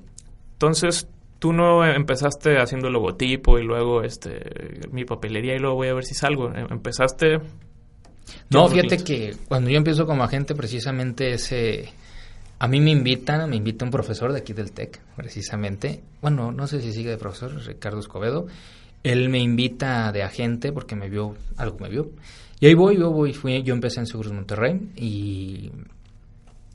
entonces, 0.53 1.09
tú 1.39 1.53
no 1.53 1.85
empezaste 1.85 2.59
haciendo 2.59 2.89
el 2.89 2.95
logotipo 2.95 3.59
y 3.59 3.65
luego 3.65 4.03
este 4.03 4.89
mi 4.91 5.05
papelería 5.05 5.55
y 5.55 5.59
luego 5.59 5.77
voy 5.77 5.89
a 5.89 5.95
ver 5.95 6.05
si 6.05 6.15
salgo. 6.15 6.49
Em, 6.49 6.67
empezaste... 6.71 7.39
No, 8.51 8.67
fíjate 8.69 8.99
que 9.05 9.37
cuando 9.47 9.71
yo 9.71 9.77
empiezo 9.77 10.07
como 10.07 10.25
agente 10.25 10.55
precisamente 10.55 11.33
ese... 11.33 11.89
A 12.59 12.69
mí 12.69 12.81
me 12.81 12.91
invitan, 12.91 13.49
me 13.51 13.57
invita 13.57 13.85
un 13.85 13.91
profesor 13.91 14.33
de 14.33 14.39
aquí 14.39 14.55
del 14.55 14.73
TEC, 14.73 14.99
precisamente. 15.15 16.03
Bueno, 16.23 16.53
no 16.53 16.67
sé 16.67 16.81
si 16.81 16.93
sigue 16.93 17.11
de 17.11 17.19
profesor, 17.19 17.55
Ricardo 17.67 18.01
Escobedo. 18.01 18.47
Él 19.07 19.29
me 19.29 19.39
invita 19.39 20.11
de 20.11 20.25
agente 20.25 20.73
porque 20.73 20.97
me 20.97 21.09
vio, 21.09 21.37
algo 21.57 21.79
me 21.79 21.89
vio. 21.89 22.11
Y 22.59 22.67
ahí 22.67 22.75
voy, 22.75 22.99
yo 22.99 23.13
voy, 23.13 23.33
fui, 23.33 23.63
yo 23.63 23.73
empecé 23.73 24.01
en 24.01 24.07
Seguros 24.07 24.33
Monterrey 24.33 24.91
y 24.97 25.71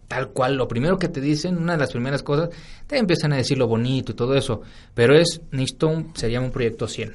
tal 0.07 0.29
cual, 0.29 0.55
lo 0.55 0.65
primero 0.65 0.97
que 0.97 1.09
te 1.09 1.19
dicen, 1.19 1.57
una 1.57 1.73
de 1.73 1.79
las 1.79 1.91
primeras 1.91 2.23
cosas, 2.23 2.49
te 2.87 2.97
empiezan 2.97 3.33
a 3.33 3.35
decir 3.35 3.57
lo 3.57 3.67
bonito 3.67 4.13
y 4.13 4.15
todo 4.15 4.33
eso, 4.33 4.61
pero 4.93 5.13
es, 5.13 5.41
necesito, 5.51 6.05
se 6.13 6.31
llama 6.31 6.45
un 6.45 6.51
proyecto 6.53 6.87
100, 6.87 7.13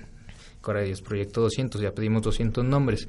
ahora 0.62 0.82
es 0.82 1.00
proyecto 1.00 1.40
200, 1.40 1.80
ya 1.80 1.92
pedimos 1.92 2.20
200 2.20 2.62
nombres, 2.62 3.08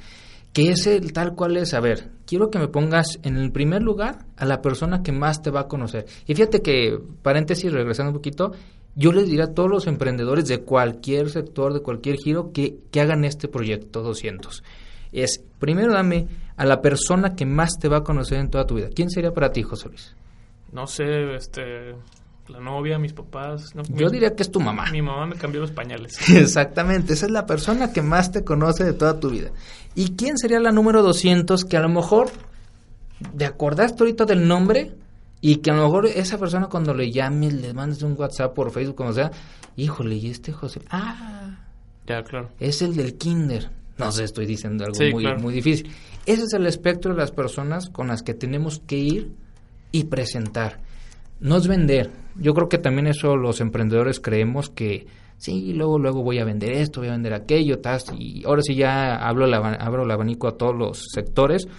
que 0.54 0.72
es 0.72 0.88
el 0.88 1.12
tal 1.12 1.36
cual 1.36 1.58
es, 1.58 1.74
a 1.74 1.82
ver, 1.82 2.10
quiero 2.26 2.50
que 2.50 2.58
me 2.58 2.70
pongas 2.70 3.20
en 3.24 3.36
el 3.36 3.52
primer 3.52 3.82
lugar 3.82 4.20
a 4.38 4.46
la 4.46 4.62
persona 4.62 5.04
que 5.04 5.12
más 5.12 5.42
te 5.42 5.52
va 5.52 5.62
a 5.62 5.68
conocer. 5.68 6.06
Y 6.26 6.36
fíjate 6.36 6.62
que, 6.62 6.98
paréntesis, 7.22 7.72
regresando 7.72 8.12
un 8.12 8.18
poquito, 8.18 8.54
yo 8.98 9.12
les 9.12 9.28
diría 9.28 9.46
a 9.46 9.54
todos 9.54 9.70
los 9.70 9.86
emprendedores 9.86 10.48
de 10.48 10.62
cualquier 10.62 11.30
sector, 11.30 11.72
de 11.72 11.82
cualquier 11.82 12.18
giro, 12.18 12.52
que, 12.52 12.80
que 12.90 13.00
hagan 13.00 13.26
este 13.26 13.48
proyecto 13.48 14.02
200. 14.02 14.64
Es, 15.12 15.44
primero 15.60 15.94
dame 15.94 16.28
a 16.58 16.66
la 16.66 16.82
persona 16.82 17.36
que 17.36 17.46
más 17.46 17.78
te 17.80 17.90
va 17.90 17.98
a 17.98 18.04
conocer 18.04 18.40
en 18.40 18.50
toda 18.50 18.66
tu 18.66 18.74
vida. 18.76 18.90
¿Quién 18.94 19.12
sería 19.12 19.32
para 19.32 19.52
ti, 19.52 19.62
José 19.62 19.90
Luis? 19.90 20.16
No 20.72 20.88
sé, 20.88 21.36
este, 21.36 21.94
la 22.48 22.60
novia, 22.60 22.98
mis 22.98 23.14
papás. 23.14 23.72
Yo 23.90 24.10
diría 24.10 24.36
que 24.36 24.42
es 24.42 24.52
tu 24.52 24.60
mamá. 24.60 24.90
Mi 24.92 25.04
mamá 25.04 25.28
me 25.28 25.36
cambió 25.36 25.62
los 25.62 25.72
pañales. 25.72 26.18
Exactamente, 26.36 27.14
esa 27.14 27.28
es 27.28 27.32
la 27.32 27.46
persona 27.46 27.94
que 27.94 28.02
más 28.02 28.32
te 28.32 28.44
conoce 28.44 28.84
de 28.84 28.94
toda 28.94 29.20
tu 29.20 29.30
vida. 29.30 29.52
¿Y 29.94 30.16
quién 30.16 30.40
sería 30.40 30.60
la 30.60 30.72
número 30.72 31.04
200 31.04 31.66
que 31.66 31.78
a 31.78 31.82
lo 31.82 31.90
mejor, 31.90 32.32
de 33.32 33.46
acordaste 33.46 34.02
ahorita 34.02 34.26
del 34.26 34.48
nombre, 34.48 34.94
y 35.48 35.56
que 35.60 35.72
a 35.72 35.76
lo 35.76 35.84
mejor 35.84 36.08
esa 36.08 36.38
persona 36.38 36.68
cuando 36.68 36.94
le 36.94 37.10
llames, 37.10 37.54
le 37.54 37.74
mandes 37.74 38.04
un 38.04 38.16
WhatsApp 38.18 38.54
por 38.54 38.70
Facebook, 38.70 38.98
como 38.98 39.14
sea, 39.14 39.32
híjole, 39.78 40.16
¿y 40.16 40.28
este 40.28 40.52
José? 40.52 40.82
Ah, 40.90 41.70
ya, 42.06 42.22
claro. 42.22 42.50
Es 42.60 42.82
el 42.82 42.98
del 42.98 43.18
kinder. 43.18 43.70
No 43.98 44.12
sé, 44.12 44.26
estoy 44.26 44.46
diciendo 44.46 44.84
algo 44.84 45.00
muy, 45.10 45.26
muy 45.38 45.54
difícil. 45.54 45.90
Ese 46.26 46.44
es 46.44 46.54
el 46.54 46.68
espectro 46.68 47.14
de 47.14 47.22
las 47.22 47.32
personas 47.32 47.90
con 47.90 48.10
las 48.10 48.24
que 48.24 48.34
tenemos 48.34 48.80
que 48.86 48.98
ir 48.98 49.32
y 49.94 50.04
presentar. 50.04 50.82
no 51.40 51.56
es 51.56 51.66
vender. 51.66 52.12
Yo 52.36 52.54
creo 52.54 52.68
que 52.68 52.78
también 52.78 53.08
eso 53.08 53.38
los 53.38 53.62
emprendedores 53.62 54.20
creemos 54.20 54.70
que 54.70 55.08
sí, 55.38 55.72
luego 55.72 55.98
luego 55.98 56.24
voy 56.24 56.40
a 56.40 56.44
vender 56.44 56.74
esto, 56.74 57.00
voy 57.00 57.08
a 57.08 57.14
vender 57.14 57.34
aquello, 57.34 57.80
tas, 57.80 58.04
y 58.20 58.44
ahora 58.46 58.64
sí 58.64 58.76
ya 58.76 59.16
hablo 59.16 59.46
el, 59.46 59.54
abro 59.54 60.04
el 60.04 60.12
abanico 60.12 60.50
a 60.50 60.58
todos 60.58 60.76
los 60.76 61.06
sectores, 61.10 61.70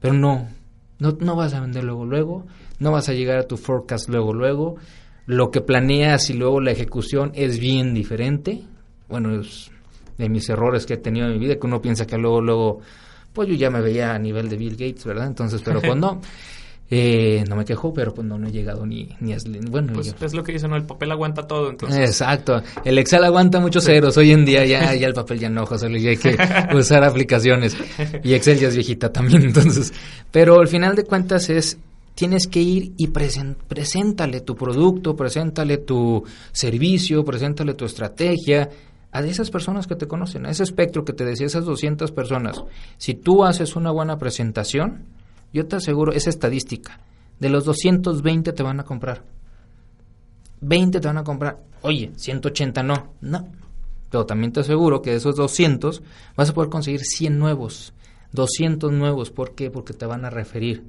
pero 0.00 0.12
no, 0.12 0.48
no, 0.98 1.16
no 1.20 1.36
vas 1.36 1.54
a 1.54 1.60
vender 1.60 1.84
luego 1.84 2.04
luego, 2.04 2.46
no 2.78 2.92
vas 2.92 3.08
a 3.08 3.12
llegar 3.12 3.38
a 3.38 3.46
tu 3.46 3.56
forecast 3.56 4.08
luego 4.08 4.32
luego, 4.32 4.76
lo 5.26 5.50
que 5.50 5.60
planeas 5.60 6.30
y 6.30 6.34
luego 6.34 6.60
la 6.60 6.70
ejecución 6.70 7.32
es 7.34 7.58
bien 7.58 7.94
diferente. 7.94 8.62
Bueno, 9.08 9.40
es 9.40 9.70
de 10.18 10.28
mis 10.28 10.48
errores 10.48 10.86
que 10.86 10.94
he 10.94 10.98
tenido 10.98 11.26
en 11.26 11.34
mi 11.34 11.38
vida, 11.38 11.56
que 11.56 11.66
uno 11.66 11.80
piensa 11.80 12.06
que 12.06 12.16
luego, 12.16 12.40
luego, 12.40 12.80
pues 13.32 13.48
yo 13.48 13.54
ya 13.54 13.70
me 13.70 13.80
veía 13.80 14.14
a 14.14 14.18
nivel 14.18 14.48
de 14.48 14.56
Bill 14.56 14.76
Gates, 14.76 15.04
¿verdad? 15.04 15.26
Entonces, 15.26 15.62
pero 15.64 15.80
pues 15.80 15.96
no. 15.96 16.20
Eh, 16.88 17.42
no 17.48 17.56
me 17.56 17.64
quejo, 17.64 17.92
pero 17.92 18.14
pues 18.14 18.26
no, 18.28 18.38
no 18.38 18.46
he 18.46 18.52
llegado 18.52 18.86
ni, 18.86 19.08
ni 19.18 19.32
a... 19.32 19.38
Bueno, 19.68 19.92
pues 19.92 20.14
es 20.20 20.34
lo 20.34 20.44
que 20.44 20.52
dicen, 20.52 20.70
¿no? 20.70 20.76
El 20.76 20.84
papel 20.84 21.10
aguanta 21.10 21.42
todo, 21.42 21.70
entonces. 21.70 21.98
Exacto. 21.98 22.62
El 22.84 22.96
Excel 22.98 23.24
aguanta 23.24 23.58
muchos 23.58 23.84
ceros. 23.84 24.16
Hoy 24.16 24.30
en 24.30 24.44
día 24.44 24.64
ya, 24.64 24.94
ya 24.94 25.08
el 25.08 25.14
papel 25.14 25.40
ya 25.40 25.50
no, 25.50 25.66
José 25.66 25.88
ya 26.00 26.10
hay 26.10 26.16
que 26.16 26.36
usar 26.76 27.02
aplicaciones. 27.02 27.76
Y 28.22 28.34
Excel 28.34 28.60
ya 28.60 28.68
es 28.68 28.74
viejita 28.76 29.12
también, 29.12 29.42
entonces. 29.46 29.92
Pero 30.30 30.60
al 30.60 30.68
final 30.68 30.94
de 30.94 31.02
cuentas 31.02 31.50
es 31.50 31.76
tienes 32.16 32.48
que 32.48 32.62
ir 32.62 32.94
y 32.96 33.08
preséntale 33.08 34.40
tu 34.40 34.56
producto, 34.56 35.14
preséntale 35.14 35.76
tu 35.76 36.24
servicio, 36.50 37.24
preséntale 37.24 37.74
tu 37.74 37.84
estrategia 37.84 38.70
a 39.12 39.20
esas 39.20 39.50
personas 39.50 39.86
que 39.86 39.96
te 39.96 40.08
conocen, 40.08 40.46
a 40.46 40.50
ese 40.50 40.62
espectro 40.62 41.04
que 41.04 41.12
te 41.12 41.26
decía, 41.26 41.46
esas 41.46 41.66
200 41.66 42.10
personas. 42.12 42.64
Si 42.96 43.14
tú 43.14 43.44
haces 43.44 43.76
una 43.76 43.90
buena 43.90 44.16
presentación, 44.16 45.04
yo 45.52 45.66
te 45.66 45.76
aseguro, 45.76 46.12
esa 46.12 46.30
estadística, 46.30 47.00
de 47.38 47.50
los 47.50 47.66
220 47.66 48.52
te 48.54 48.62
van 48.62 48.80
a 48.80 48.84
comprar. 48.84 49.22
20 50.62 51.00
te 51.00 51.06
van 51.06 51.18
a 51.18 51.24
comprar. 51.24 51.58
Oye, 51.82 52.12
180 52.16 52.82
no. 52.82 53.12
No. 53.20 53.46
Pero 54.10 54.24
también 54.24 54.52
te 54.52 54.60
aseguro 54.60 55.02
que 55.02 55.10
de 55.10 55.16
esos 55.16 55.36
200 55.36 56.02
vas 56.34 56.48
a 56.48 56.54
poder 56.54 56.70
conseguir 56.70 57.02
100 57.04 57.38
nuevos. 57.38 57.92
200 58.32 58.90
nuevos. 58.90 59.30
¿Por 59.30 59.54
qué? 59.54 59.70
Porque 59.70 59.92
te 59.92 60.06
van 60.06 60.24
a 60.24 60.30
referir. 60.30 60.82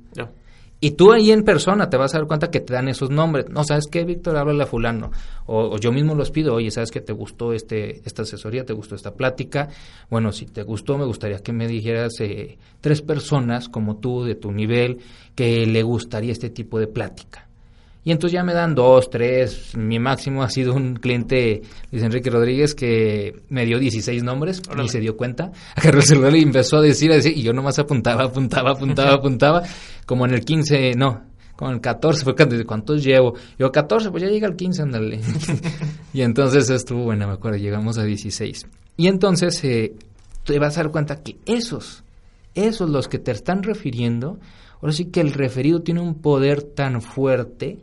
Y 0.79 0.91
tú 0.91 1.11
ahí 1.11 1.31
en 1.31 1.43
persona 1.43 1.89
te 1.89 1.97
vas 1.97 2.13
a 2.13 2.19
dar 2.19 2.27
cuenta 2.27 2.51
que 2.51 2.59
te 2.59 2.73
dan 2.73 2.87
esos 2.87 3.09
nombres. 3.09 3.49
No, 3.49 3.63
¿sabes 3.63 3.85
qué, 3.91 4.05
Víctor? 4.05 4.37
Háblale 4.37 4.63
a 4.63 4.67
fulano. 4.67 5.11
O, 5.47 5.77
yo 5.77 5.91
mismo 5.91 6.13
los 6.13 6.29
pido, 6.29 6.53
oye, 6.53 6.69
¿sabes 6.69 6.91
qué 6.91 7.01
te 7.01 7.13
gustó 7.13 7.51
este, 7.53 8.01
esta 8.05 8.21
asesoría? 8.21 8.63
¿Te 8.63 8.73
gustó 8.73 8.93
esta 8.93 9.15
plática? 9.15 9.69
Bueno, 10.09 10.31
si 10.31 10.45
te 10.45 10.61
gustó, 10.61 10.97
me 10.97 11.05
gustaría 11.05 11.39
que 11.39 11.51
me 11.51 11.67
dijeras 11.67 12.13
eh, 12.19 12.59
tres 12.79 13.01
personas 13.01 13.69
como 13.69 13.97
tú, 13.97 14.23
de 14.23 14.35
tu 14.35 14.51
nivel, 14.51 14.99
que 15.33 15.65
le 15.65 15.81
gustaría 15.81 16.31
este 16.31 16.51
tipo 16.51 16.79
de 16.79 16.87
plática. 16.87 17.46
Y 18.07 18.11
entonces 18.11 18.35
ya 18.35 18.43
me 18.45 18.53
dan 18.53 18.73
dos, 18.73 19.09
tres. 19.09 19.75
Mi 19.75 19.99
máximo 19.99 20.41
ha 20.41 20.49
sido 20.49 20.73
un 20.73 20.95
cliente, 20.95 21.61
Luis 21.91 22.05
Enrique 22.05 22.29
Rodríguez, 22.29 22.73
que 22.73 23.41
me 23.49 23.65
dio 23.65 23.79
16 23.79 24.23
nombres 24.23 24.61
y 24.81 24.87
se 24.87 25.01
dio 25.01 25.17
cuenta. 25.17 25.51
Agarró 25.75 25.97
el 25.97 26.05
celular 26.05 26.33
y 26.33 26.41
empezó 26.41 26.77
a 26.77 26.81
decir, 26.81 27.11
a 27.11 27.15
decir, 27.15 27.37
y 27.37 27.41
yo 27.41 27.51
nomás 27.51 27.79
apuntaba, 27.79 28.23
apuntaba, 28.23 28.71
apuntaba, 28.71 29.13
apuntaba. 29.15 29.63
Como 30.05 30.25
en 30.25 30.35
el 30.35 30.45
15, 30.45 30.93
no, 30.95 31.21
como 31.57 31.71
en 31.71 31.75
el 31.75 31.81
14 31.81 32.23
fue 32.23 32.33
cuando, 32.33 32.55
¿cuántos 32.65 33.03
llevo? 33.03 33.33
Yo 33.59 33.73
14, 33.73 34.09
pues 34.09 34.23
ya 34.23 34.29
llega 34.29 34.47
el 34.47 34.55
15, 34.55 34.83
ándale. 34.83 35.19
y 36.13 36.21
entonces 36.21 36.69
estuvo 36.69 37.03
bueno, 37.03 37.27
me 37.27 37.33
acuerdo, 37.33 37.57
llegamos 37.57 37.97
a 37.97 38.05
16. 38.05 38.67
Y 38.95 39.07
entonces 39.07 39.61
eh, 39.65 39.95
te 40.45 40.57
vas 40.59 40.77
a 40.77 40.83
dar 40.83 40.93
cuenta 40.93 41.23
que 41.23 41.39
esos, 41.45 42.05
esos 42.55 42.89
los 42.89 43.09
que 43.09 43.19
te 43.19 43.31
están 43.31 43.63
refiriendo, 43.63 44.39
ahora 44.79 44.93
sí 44.93 45.07
que 45.07 45.19
el 45.19 45.33
referido 45.33 45.81
tiene 45.81 45.99
un 45.99 46.21
poder 46.21 46.63
tan 46.63 47.01
fuerte 47.01 47.79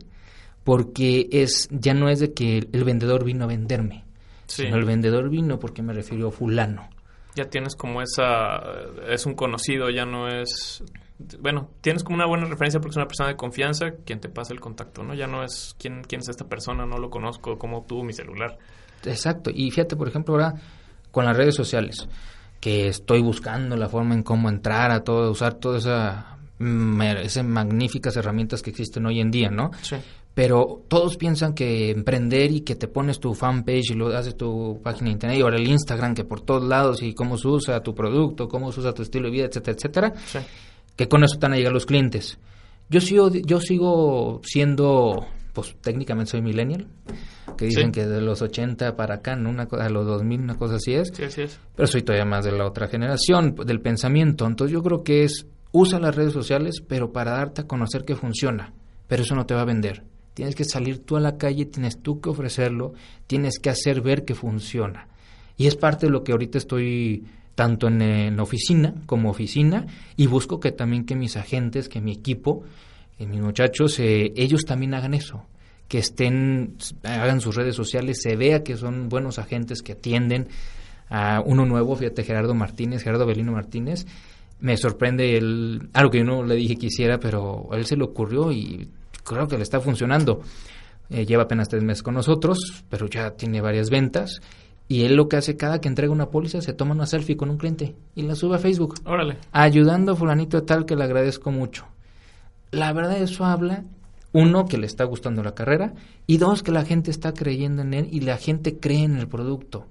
porque 0.65 1.29
es 1.31 1.69
ya 1.71 1.93
no 1.93 2.09
es 2.09 2.19
de 2.19 2.33
que 2.33 2.57
el, 2.57 2.83
vendedor 2.83 3.23
vino 3.23 3.45
a 3.45 3.47
venderme, 3.47 4.03
sino 4.47 4.75
el 4.75 4.83
vendedor 4.83 5.29
vino 5.29 5.59
porque 5.59 5.81
me 5.81 5.93
refirió 5.93 6.29
a 6.29 6.31
fulano. 6.31 6.89
Ya 7.35 7.45
tienes 7.45 7.75
como 7.75 8.01
esa, 8.01 8.63
es 9.07 9.25
un 9.27 9.35
conocido, 9.35 9.89
ya 9.91 10.05
no 10.05 10.27
es, 10.27 10.83
bueno, 11.39 11.69
tienes 11.81 12.03
como 12.03 12.15
una 12.15 12.25
buena 12.25 12.45
referencia 12.45 12.79
porque 12.79 12.93
es 12.93 12.97
una 12.97 13.07
persona 13.07 13.29
de 13.29 13.35
confianza 13.35 13.91
quien 14.05 14.19
te 14.19 14.27
pasa 14.27 14.53
el 14.53 14.59
contacto, 14.59 15.03
¿no? 15.03 15.13
Ya 15.13 15.27
no 15.27 15.43
es 15.43 15.75
quién, 15.77 16.01
quién 16.01 16.21
es 16.21 16.29
esta 16.29 16.47
persona, 16.47 16.85
no 16.85 16.97
lo 16.97 17.11
conozco, 17.11 17.59
como 17.59 17.83
tú, 17.83 18.03
mi 18.03 18.13
celular. 18.13 18.57
Exacto, 19.05 19.51
y 19.53 19.69
fíjate, 19.69 19.95
por 19.95 20.07
ejemplo, 20.07 20.33
ahora 20.33 20.55
con 21.11 21.25
las 21.25 21.37
redes 21.37 21.53
sociales, 21.53 22.07
que 22.59 22.87
estoy 22.87 23.21
buscando 23.21 23.75
la 23.75 23.87
forma 23.87 24.15
en 24.15 24.23
cómo 24.23 24.49
entrar 24.49 24.89
a 24.89 25.03
todo, 25.03 25.29
usar 25.29 25.53
todas 25.55 25.83
esa, 25.83 26.37
mm, 26.57 27.01
esas 27.01 27.45
magníficas 27.45 28.17
herramientas 28.17 28.63
que 28.63 28.71
existen 28.71 29.05
hoy 29.05 29.19
en 29.19 29.29
día, 29.29 29.51
¿no? 29.51 29.69
Sí 29.83 29.97
pero 30.35 30.83
todos 30.89 31.15
piensan 31.15 31.53
que 31.53 31.91
emprender 31.91 32.51
y 32.51 32.61
que 32.61 32.75
te 32.75 32.89
pones 32.89 33.21
tu 33.21 33.33
fanpage 33.33 33.91
y 33.91 33.93
lo 33.93 34.09
haces 34.09 34.35
tu 34.35 34.81
página 34.83 35.05
de 35.05 35.13
internet 35.13 35.39
y 35.39 35.41
ahora 35.41 35.55
el 35.55 35.65
Instagram 35.65 36.13
que 36.13 36.25
por 36.25 36.41
todos 36.41 36.67
lados 36.67 37.01
y 37.01 37.13
cómo 37.13 37.37
se 37.37 37.47
usa 37.47 37.81
tu 37.81 37.95
producto, 37.95 38.49
cómo 38.49 38.71
se 38.73 38.81
usa 38.81 38.93
tu 38.93 39.01
estilo 39.01 39.27
de 39.27 39.31
vida, 39.31 39.45
etcétera, 39.45 39.77
etcétera, 39.77 40.13
que 40.97 41.07
con 41.07 41.23
eso 41.23 41.35
están 41.35 41.53
a 41.53 41.55
llegar 41.55 41.71
los 41.71 41.85
clientes. 41.85 42.37
Yo 42.89 42.99
sigo, 42.99 43.31
yo 43.31 43.61
sigo 43.61 44.41
siendo, 44.43 45.25
pues 45.53 45.73
técnicamente 45.79 46.31
soy 46.31 46.41
millennial, 46.41 46.89
que 47.57 47.67
dicen 47.67 47.93
que 47.93 48.05
de 48.05 48.19
los 48.19 48.41
80 48.41 48.97
para 48.97 49.15
acá, 49.15 49.37
¿no? 49.37 49.49
una 49.49 49.69
a 49.71 49.89
los 49.89 50.05
2000, 50.05 50.41
una 50.41 50.55
cosa 50.55 50.75
así 50.75 50.95
es. 50.95 51.13
Sí, 51.13 51.23
así 51.23 51.43
es. 51.43 51.61
Pero 51.77 51.87
soy 51.87 52.01
todavía 52.01 52.25
más 52.25 52.43
de 52.43 52.51
la 52.51 52.67
otra 52.67 52.89
generación, 52.89 53.55
del 53.55 53.79
pensamiento. 53.79 54.45
Entonces 54.45 54.73
yo 54.73 54.83
creo 54.83 55.01
que 55.01 55.23
es, 55.23 55.47
usa 55.71 55.97
las 55.97 56.13
redes 56.13 56.33
sociales, 56.33 56.83
pero 56.85 57.13
para 57.13 57.31
darte 57.31 57.61
a 57.61 57.67
conocer 57.67 58.03
que 58.03 58.17
funciona. 58.17 58.73
Pero 59.07 59.23
eso 59.23 59.33
no 59.33 59.45
te 59.45 59.53
va 59.53 59.61
a 59.61 59.65
vender 59.65 60.03
Tienes 60.35 60.53
que 60.53 60.65
salir 60.65 60.99
tú 60.99 61.15
a 61.15 61.21
la 61.21 61.37
calle, 61.37 61.65
tienes 61.65 61.97
tú 62.01 62.19
que 62.19 62.29
ofrecerlo, 62.29 62.93
tienes 63.25 63.57
que 63.57 63.69
hacer 63.69 64.01
ver 64.01 64.25
que 64.25 64.35
funciona. 64.35 65.07
Y 65.57 65.67
es 65.67 65.77
parte 65.77 66.07
de 66.07 66.11
lo 66.11 66.25
que 66.25 66.33
ahorita 66.33 66.57
estoy 66.57 67.23
tanto 67.55 67.87
en, 67.87 68.35
la 68.35 68.43
oficina 68.43 68.93
como 69.05 69.29
oficina 69.29 69.87
y 70.17 70.27
busco 70.27 70.59
que 70.59 70.73
también 70.73 71.05
que 71.05 71.15
mis 71.15 71.37
agentes, 71.37 71.87
que 71.87 72.01
mi 72.01 72.11
equipo, 72.11 72.63
que 73.17 73.25
mis 73.25 73.39
muchachos, 73.39 73.97
eh, 73.99 74.33
ellos 74.35 74.65
también 74.65 74.93
hagan 74.93 75.13
eso, 75.13 75.45
que 75.87 75.99
estén, 75.99 76.75
hagan 77.03 77.39
sus 77.39 77.55
redes 77.55 77.77
sociales, 77.77 78.19
se 78.21 78.35
vea 78.35 78.61
que 78.61 78.75
son 78.75 79.07
buenos 79.07 79.39
agentes 79.39 79.81
que 79.81 79.93
atienden 79.93 80.49
a 81.09 81.41
uno 81.45 81.65
nuevo, 81.65 81.95
fíjate 81.95 82.23
Gerardo 82.23 82.53
Martínez, 82.53 83.03
Gerardo 83.03 83.25
Belino 83.25 83.53
Martínez, 83.53 84.05
me 84.59 84.75
sorprende 84.75 85.37
el, 85.37 85.87
algo 85.93 86.11
que 86.11 86.17
yo 86.17 86.23
no 86.25 86.43
le 86.43 86.55
dije 86.55 86.75
que 86.75 86.87
hiciera, 86.87 87.19
pero 87.19 87.69
a 87.71 87.77
él 87.77 87.85
se 87.85 87.95
le 87.95 88.03
ocurrió 88.03 88.51
y 88.51 88.89
creo 89.25 89.47
que 89.47 89.57
le 89.57 89.63
está 89.63 89.81
funcionando. 89.81 90.41
Eh, 91.09 91.25
lleva 91.25 91.43
apenas 91.43 91.67
tres 91.67 91.83
meses 91.83 92.01
con 92.01 92.13
nosotros, 92.13 92.83
pero 92.89 93.07
ya 93.07 93.31
tiene 93.31 93.61
varias 93.61 93.89
ventas. 93.89 94.41
Y 94.87 95.03
él 95.03 95.15
lo 95.15 95.27
que 95.27 95.37
hace 95.37 95.57
cada 95.57 95.81
que 95.81 95.87
entrega 95.87 96.13
una 96.13 96.29
póliza, 96.29 96.61
se 96.61 96.73
toma 96.73 96.93
una 96.93 97.07
selfie 97.07 97.35
con 97.35 97.49
un 97.49 97.57
cliente 97.57 97.95
y 98.13 98.21
la 98.21 98.35
sube 98.35 98.55
a 98.55 98.59
Facebook. 98.59 98.95
Órale. 99.03 99.37
Ayudando 99.51 100.11
a 100.11 100.15
fulanito 100.15 100.63
tal 100.63 100.85
que 100.85 100.95
le 100.95 101.03
agradezco 101.03 101.51
mucho. 101.51 101.87
La 102.71 102.93
verdad 102.93 103.17
eso 103.17 103.45
habla, 103.45 103.83
uno, 104.31 104.65
que 104.65 104.77
le 104.77 104.85
está 104.85 105.05
gustando 105.05 105.41
la 105.43 105.55
carrera 105.55 105.93
y 106.27 106.37
dos, 106.37 106.61
que 106.61 106.71
la 106.71 106.85
gente 106.85 107.09
está 107.09 107.33
creyendo 107.33 107.81
en 107.81 107.93
él 107.93 108.09
y 108.11 108.19
la 108.19 108.37
gente 108.37 108.77
cree 108.77 109.03
en 109.03 109.17
el 109.17 109.27
producto. 109.27 109.87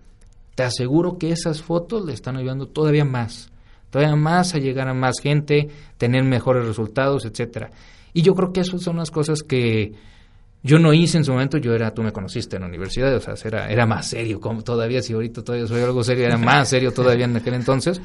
Te 0.54 0.62
aseguro 0.62 1.18
que 1.18 1.32
esas 1.32 1.62
fotos 1.62 2.04
le 2.04 2.12
están 2.12 2.36
ayudando 2.36 2.68
todavía 2.68 3.04
más, 3.04 3.50
todavía 3.90 4.14
más 4.14 4.54
a 4.54 4.58
llegar 4.58 4.86
a 4.86 4.94
más 4.94 5.18
gente, 5.20 5.70
tener 5.98 6.22
mejores 6.22 6.66
resultados, 6.66 7.24
etcétera. 7.24 7.70
Y 8.14 8.23
yo 8.23 8.35
creo 8.35 8.52
que 8.52 8.61
esas 8.61 8.80
son 8.80 8.97
las 8.97 9.11
cosas 9.11 9.42
que 9.42 9.92
yo 10.62 10.78
no 10.78 10.94
hice 10.94 11.18
en 11.18 11.25
su 11.25 11.33
momento. 11.33 11.59
Yo 11.59 11.75
era, 11.75 11.92
tú 11.92 12.02
me 12.02 12.12
conociste 12.12 12.56
en 12.56 12.62
la 12.62 12.68
universidad, 12.68 13.14
o 13.14 13.21
sea, 13.21 13.35
era, 13.44 13.68
era 13.68 13.85
más 13.85 14.06
serio, 14.06 14.40
como 14.40 14.62
todavía, 14.62 15.02
si 15.02 15.12
ahorita 15.12 15.44
todavía 15.44 15.66
soy 15.66 15.83
algo 15.83 16.02
serio, 16.02 16.25
era 16.25 16.38
más 16.38 16.71
serio 16.71 16.92
todavía 16.92 17.26
en 17.26 17.37
aquel 17.37 17.54
entonces. 17.54 18.00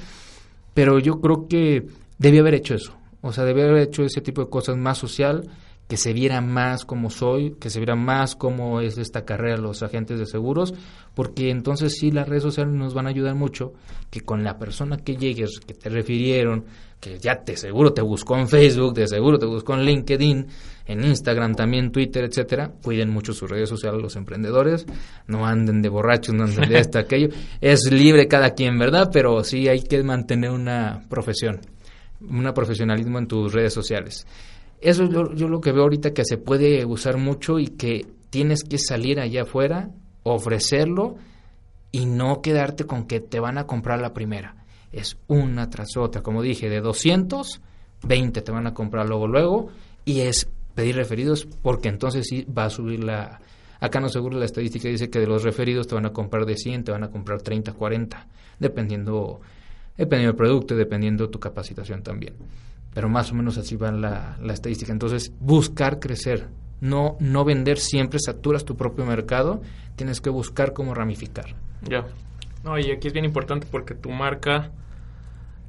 Pero 0.73 0.99
yo 0.99 1.21
creo 1.21 1.47
que 1.47 1.85
debía 2.17 2.41
haber 2.41 2.55
hecho 2.55 2.75
eso. 2.75 2.93
O 3.21 3.31
sea, 3.31 3.45
debía 3.45 3.65
haber 3.65 3.83
hecho 3.83 4.03
ese 4.03 4.21
tipo 4.21 4.43
de 4.43 4.49
cosas 4.49 4.77
más 4.77 4.97
social, 4.97 5.47
que 5.89 5.97
se 5.97 6.13
viera 6.13 6.39
más 6.39 6.85
como 6.85 7.09
soy, 7.09 7.55
que 7.59 7.71
se 7.71 7.79
viera 7.79 7.95
más 7.95 8.35
cómo 8.35 8.79
es 8.79 8.99
esta 8.99 9.25
carrera 9.25 9.57
los 9.57 9.81
agentes 9.81 10.19
de 10.19 10.27
seguros, 10.27 10.75
porque 11.15 11.49
entonces 11.49 11.95
sí 11.99 12.11
las 12.11 12.29
redes 12.29 12.43
sociales 12.43 12.75
nos 12.75 12.93
van 12.93 13.07
a 13.07 13.09
ayudar 13.09 13.33
mucho, 13.33 13.73
que 14.11 14.21
con 14.21 14.43
la 14.43 14.59
persona 14.59 14.97
que 14.97 15.15
llegues, 15.15 15.59
que 15.65 15.73
te 15.73 15.89
refirieron, 15.89 16.65
que 16.99 17.17
ya 17.17 17.43
te 17.43 17.57
seguro 17.57 17.91
te 17.91 18.03
buscó 18.03 18.37
en 18.37 18.47
Facebook, 18.47 18.93
de 18.93 19.07
seguro 19.07 19.39
te 19.39 19.47
buscó 19.47 19.73
en 19.73 19.85
LinkedIn, 19.85 20.47
en 20.85 21.03
Instagram 21.03 21.55
también, 21.55 21.91
Twitter, 21.91 22.23
etcétera, 22.23 22.71
cuiden 22.83 23.09
mucho 23.09 23.33
sus 23.33 23.49
redes 23.49 23.69
sociales 23.69 23.99
los 23.99 24.15
emprendedores, 24.15 24.85
no 25.25 25.47
anden 25.47 25.81
de 25.81 25.89
borrachos, 25.89 26.35
no 26.35 26.43
anden 26.43 26.69
de 26.69 26.77
esto, 26.77 26.99
aquello, 26.99 27.29
es 27.61 27.91
libre 27.91 28.27
cada 28.27 28.51
quien, 28.51 28.77
¿verdad? 28.77 29.09
Pero 29.11 29.43
sí 29.43 29.67
hay 29.67 29.81
que 29.81 30.03
mantener 30.03 30.51
una 30.51 31.03
profesión, 31.09 31.61
un 32.21 32.43
profesionalismo 32.53 33.17
en 33.17 33.25
tus 33.25 33.51
redes 33.51 33.73
sociales. 33.73 34.27
Eso 34.81 35.03
es 35.03 35.09
yo, 35.09 35.33
yo 35.33 35.47
lo 35.47 35.61
que 35.61 35.71
veo 35.71 35.83
ahorita 35.83 36.13
que 36.13 36.23
se 36.25 36.37
puede 36.37 36.85
usar 36.85 37.17
mucho 37.17 37.59
y 37.59 37.67
que 37.67 38.05
tienes 38.29 38.63
que 38.63 38.77
salir 38.77 39.19
allá 39.19 39.43
afuera, 39.43 39.89
ofrecerlo 40.23 41.15
y 41.91 42.05
no 42.05 42.41
quedarte 42.41 42.85
con 42.85 43.05
que 43.05 43.19
te 43.19 43.39
van 43.39 43.57
a 43.57 43.65
comprar 43.65 43.99
la 43.99 44.13
primera 44.13 44.59
es 44.91 45.17
una 45.27 45.69
tras 45.69 45.97
otra. 45.97 46.21
Como 46.21 46.41
dije, 46.41 46.69
de 46.69 46.81
200, 46.81 47.61
20 48.03 48.41
te 48.41 48.51
van 48.51 48.67
a 48.67 48.73
comprar 48.73 49.07
luego, 49.07 49.27
luego, 49.27 49.69
y 50.05 50.21
es 50.21 50.49
pedir 50.75 50.95
referidos 50.95 51.47
porque 51.61 51.89
entonces 51.89 52.27
sí 52.27 52.45
va 52.45 52.65
a 52.65 52.69
subir 52.69 53.03
la... 53.03 53.41
Acá 53.79 53.99
no 54.01 54.09
seguro 54.09 54.37
la 54.37 54.45
estadística 54.45 54.89
dice 54.89 55.09
que 55.09 55.19
de 55.19 55.27
los 55.27 55.43
referidos 55.43 55.87
te 55.87 55.95
van 55.95 56.05
a 56.05 56.11
comprar 56.11 56.45
de 56.45 56.57
100, 56.57 56.83
te 56.83 56.91
van 56.91 57.03
a 57.03 57.09
comprar 57.09 57.41
30, 57.41 57.73
40, 57.73 58.27
dependiendo, 58.59 59.39
dependiendo 59.95 60.33
del 60.33 60.37
producto 60.37 60.75
dependiendo 60.75 61.29
tu 61.29 61.39
capacitación 61.39 62.03
también. 62.03 62.33
Pero 62.93 63.09
más 63.09 63.31
o 63.31 63.35
menos 63.35 63.57
así 63.57 63.75
va 63.75 63.91
la, 63.91 64.37
la 64.41 64.53
estadística. 64.53 64.91
Entonces, 64.91 65.31
buscar 65.39 65.99
crecer, 65.99 66.47
no, 66.81 67.17
no 67.19 67.45
vender 67.45 67.77
siempre, 67.77 68.19
saturas 68.19 68.65
tu 68.65 68.75
propio 68.75 69.05
mercado, 69.05 69.61
tienes 69.95 70.21
que 70.21 70.29
buscar 70.29 70.73
cómo 70.73 70.93
ramificar. 70.93 71.55
Ya. 71.81 72.05
No, 72.63 72.77
y 72.77 72.91
aquí 72.91 73.07
es 73.07 73.13
bien 73.13 73.25
importante 73.25 73.67
porque 73.69 73.95
tu 73.95 74.09
marca 74.09 74.71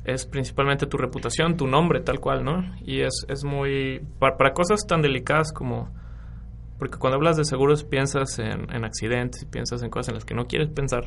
es 0.04 0.26
principalmente 0.26 0.86
tu 0.86 0.96
reputación, 0.96 1.56
tu 1.56 1.66
nombre, 1.66 2.00
tal 2.00 2.20
cual, 2.20 2.44
¿no? 2.44 2.64
Y 2.84 3.02
es, 3.02 3.24
es 3.28 3.44
muy... 3.44 4.00
Para, 4.18 4.52
cosas 4.52 4.86
tan 4.86 5.02
delicadas 5.02 5.52
como... 5.52 5.90
Porque 6.78 6.98
cuando 6.98 7.16
hablas 7.16 7.36
de 7.36 7.44
seguros 7.44 7.84
piensas 7.84 8.38
en, 8.38 8.74
en 8.74 8.84
accidentes 8.84 9.44
piensas 9.44 9.82
en 9.82 9.90
cosas 9.90 10.08
en 10.08 10.14
las 10.14 10.24
que 10.24 10.34
no 10.34 10.46
quieres 10.46 10.70
pensar. 10.70 11.04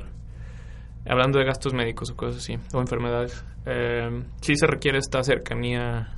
Hablando 1.05 1.39
de 1.39 1.45
gastos 1.45 1.74
médicos 1.74 2.10
o 2.12 2.15
cosas 2.15 2.38
así, 2.38 2.57
o 2.74 2.79
enfermedades. 2.79 3.43
Eh, 3.65 4.24
sí 4.41 4.55
se 4.55 4.67
requiere 4.67 4.98
esta 4.98 5.24
cercanía 5.24 6.13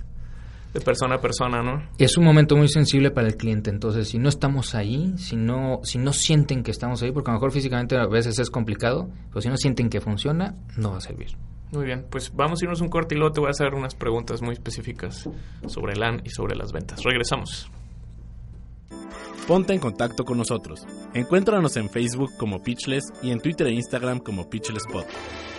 de 0.76 0.82
persona 0.82 1.16
a 1.16 1.22
persona, 1.22 1.64
¿no? 1.64 1.82
Es 1.98 2.18
un 2.18 2.26
momento 2.26 2.58
muy 2.58 2.68
sensible 2.68 3.10
para 3.10 3.28
el 3.28 3.38
cliente, 3.38 3.70
entonces 3.70 4.10
si 4.10 4.20
no 4.20 4.28
estamos 4.28 4.76
ahí, 4.76 5.14
si 5.18 5.38
no, 5.38 5.80
si 5.84 5.98
no 5.98 6.12
sienten 6.12 6.64
que 6.64 6.72
estamos 6.72 7.02
ahí, 7.02 7.14
porque 7.14 7.32
a 7.32 7.34
lo 7.34 7.40
mejor 7.40 7.54
físicamente 7.54 7.96
a 7.98 8.06
veces 8.08 8.38
es 8.40 8.50
complicado, 8.50 9.10
pero 9.30 9.42
si 9.42 9.48
no 9.48 9.56
sienten 9.56 9.90
que 9.90 10.02
funciona, 10.02 10.54
no 10.76 10.92
va 10.92 10.98
a 10.98 11.02
servir. 11.02 11.38
Muy 11.72 11.86
bien, 11.86 12.06
pues 12.10 12.32
vamos 12.36 12.62
a 12.62 12.66
irnos 12.66 12.82
un 12.82 12.90
corte 12.90 13.16
y 13.16 13.18
luego 13.18 13.34
te 13.34 13.40
voy 13.40 13.48
a 13.48 13.52
hacer 13.52 13.74
unas 13.74 13.96
preguntas 13.96 14.42
muy 14.42 14.54
específicas 14.54 15.30
sobre 15.68 15.94
el 15.94 16.00
LAN 16.02 16.22
y 16.26 16.30
sobre 16.30 16.56
las 16.56 16.74
ventas. 16.74 17.02
Regresamos. 17.04 17.72
Ponte 19.48 19.74
en 19.74 19.80
contacto 19.80 20.26
con 20.26 20.38
nosotros. 20.38 20.86
Encuéntranos 21.14 21.78
en 21.78 21.90
Facebook 21.90 22.32
como 22.38 22.62
Pitchless 22.64 23.14
y 23.22 23.32
en 23.32 23.40
Twitter 23.40 23.68
e 23.68 23.74
Instagram 23.74 24.20
como 24.20 24.50
PitchlessPod. 24.50 25.06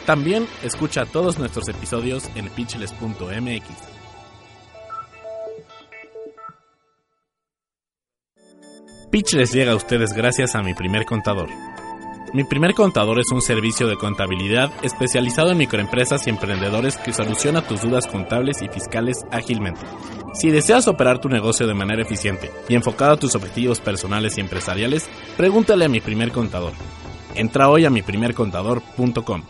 También 0.06 0.46
escucha 0.62 1.06
todos 1.06 1.38
nuestros 1.38 1.68
episodios 1.68 2.28
en 2.34 2.48
pitchless.mx. 2.48 3.96
Pitch 9.10 9.34
les 9.34 9.52
llega 9.52 9.72
a 9.72 9.76
ustedes 9.76 10.12
gracias 10.12 10.56
a 10.56 10.62
mi 10.62 10.74
primer 10.74 11.06
contador. 11.06 11.48
Mi 12.32 12.44
primer 12.44 12.74
contador 12.74 13.18
es 13.20 13.30
un 13.32 13.40
servicio 13.40 13.86
de 13.86 13.96
contabilidad 13.96 14.70
especializado 14.82 15.52
en 15.52 15.58
microempresas 15.58 16.26
y 16.26 16.30
emprendedores 16.30 16.96
que 16.96 17.12
soluciona 17.12 17.62
tus 17.62 17.82
dudas 17.82 18.06
contables 18.06 18.62
y 18.62 18.68
fiscales 18.68 19.24
ágilmente. 19.30 19.80
Si 20.34 20.50
deseas 20.50 20.88
operar 20.88 21.20
tu 21.20 21.28
negocio 21.28 21.66
de 21.66 21.74
manera 21.74 22.02
eficiente 22.02 22.50
y 22.68 22.74
enfocado 22.74 23.12
a 23.12 23.16
tus 23.16 23.34
objetivos 23.34 23.80
personales 23.80 24.36
y 24.36 24.40
empresariales, 24.40 25.08
pregúntale 25.36 25.84
a 25.84 25.88
mi 25.88 26.00
primer 26.00 26.32
contador. 26.32 26.72
Entra 27.34 27.68
hoy 27.68 27.84
a 27.84 27.90
miprimercontador.com. 27.90 29.42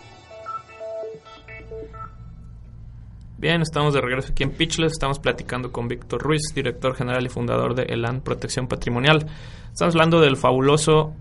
Bien, 3.38 3.62
estamos 3.62 3.94
de 3.94 4.00
regreso 4.00 4.32
aquí 4.32 4.44
en 4.44 4.50
Pitchless. 4.50 4.92
Estamos 4.92 5.18
platicando 5.18 5.70
con 5.70 5.88
Víctor 5.88 6.22
Ruiz, 6.22 6.42
director 6.54 6.94
general 6.94 7.24
y 7.24 7.28
fundador 7.28 7.74
de 7.74 7.84
Elan 7.84 8.20
Protección 8.20 8.66
Patrimonial. 8.66 9.26
Estamos 9.72 9.94
hablando 9.94 10.20
del 10.20 10.36
fabuloso 10.36 11.14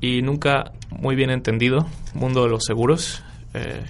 y 0.00 0.22
nunca 0.22 0.72
muy 0.90 1.16
bien 1.16 1.30
entendido 1.30 1.86
mundo 2.14 2.44
de 2.44 2.50
los 2.50 2.64
seguros. 2.64 3.22
Eh, 3.54 3.84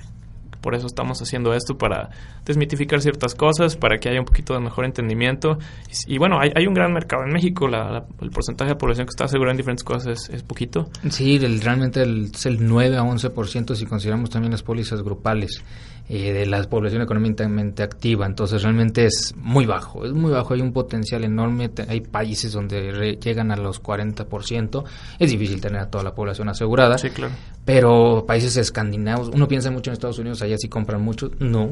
por 0.61 0.75
eso 0.75 0.87
estamos 0.87 1.21
haciendo 1.23 1.55
esto, 1.55 1.79
para 1.79 2.11
desmitificar 2.45 3.01
ciertas 3.01 3.35
cosas, 3.35 3.77
para 3.77 3.99
que 3.99 4.09
haya 4.09 4.21
un 4.21 4.27
poquito 4.27 4.55
de 4.55 4.61
mejor 4.61 4.85
entendimiento. 4.85 5.59
Y, 6.07 6.19
bueno, 6.19 6.39
hay, 6.41 6.67
un 6.67 6.75
gran 6.75 6.93
mercado 6.93 7.25
en 7.25 7.33
México, 7.33 7.67
el 7.67 8.31
porcentaje 8.31 8.71
de 8.71 8.77
población 8.77 9.07
que 9.07 9.11
está 9.11 9.25
asegurada 9.25 9.53
en 9.53 9.59
diferentes 9.59 9.85
cosas 9.85 10.29
es, 10.31 10.43
poquito. 10.43 10.89
Sí, 11.11 11.39
realmente 11.39 12.03
es 12.03 12.47
el 12.47 12.67
9 12.67 12.97
a 12.97 13.03
11% 13.03 13.75
si 13.75 13.87
consideramos 13.87 14.31
también 14.31 14.53
las 14.53 14.63
pólizas 14.63 15.03
grupales. 15.03 15.63
Eh, 16.11 16.33
de 16.33 16.47
la 16.47 16.63
población 16.63 17.03
económicamente 17.03 17.83
activa. 17.83 18.25
Entonces 18.25 18.63
realmente 18.63 19.05
es 19.05 19.35
muy 19.37 19.67
bajo, 19.67 20.07
es 20.07 20.13
muy 20.15 20.31
bajo, 20.31 20.55
hay 20.55 20.63
un 20.63 20.73
potencial 20.73 21.23
enorme, 21.23 21.71
hay 21.87 22.01
países 22.01 22.53
donde 22.53 23.19
llegan 23.23 23.51
a 23.51 23.59
los 23.59 23.83
40%, 23.83 24.85
es 25.19 25.31
difícil 25.31 25.61
tener 25.61 25.83
a 25.83 25.91
toda 25.91 26.05
la 26.05 26.15
población 26.15 26.49
asegurada, 26.49 26.97
sí, 26.97 27.11
claro. 27.11 27.35
Pero 27.69 28.25
países 28.27 28.57
escandinavos, 28.57 29.29
uno 29.29 29.47
piensa 29.47 29.71
mucho 29.71 29.91
en 29.91 29.93
Estados 29.93 30.19
Unidos, 30.19 30.41
allá 30.41 30.57
sí 30.57 30.71
compran 30.71 31.03
mucho, 31.03 31.31
no, 31.39 31.69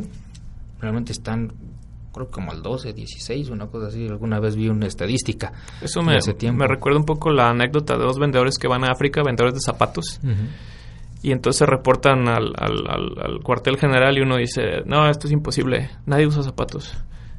realmente 0.78 1.12
están 1.12 1.54
creo 2.12 2.30
como 2.30 2.52
al 2.52 2.60
12, 2.60 2.92
16, 2.92 3.48
una 3.48 3.66
cosa 3.66 3.86
así. 3.86 4.06
Alguna 4.06 4.38
vez 4.38 4.56
vi 4.56 4.68
una 4.68 4.86
estadística. 4.86 5.52
Eso 5.80 6.02
me, 6.02 6.18
me 6.52 6.66
recuerda 6.66 6.98
un 6.98 7.06
poco 7.06 7.30
la 7.30 7.48
anécdota 7.48 7.96
de 7.96 8.04
dos 8.04 8.18
vendedores 8.18 8.58
que 8.58 8.68
van 8.68 8.84
a 8.84 8.92
África, 8.92 9.22
vendedores 9.22 9.54
de 9.54 9.60
zapatos 9.60 10.20
y 11.22 11.32
entonces 11.32 11.66
reportan 11.66 12.28
al, 12.28 12.52
al, 12.58 13.40
cuartel 13.42 13.78
general 13.78 14.18
y 14.18 14.20
uno 14.20 14.36
dice, 14.36 14.82
no, 14.84 15.08
esto 15.08 15.28
es 15.28 15.32
imposible, 15.32 15.88
nadie 16.04 16.26
usa 16.26 16.42
zapatos. 16.42 16.94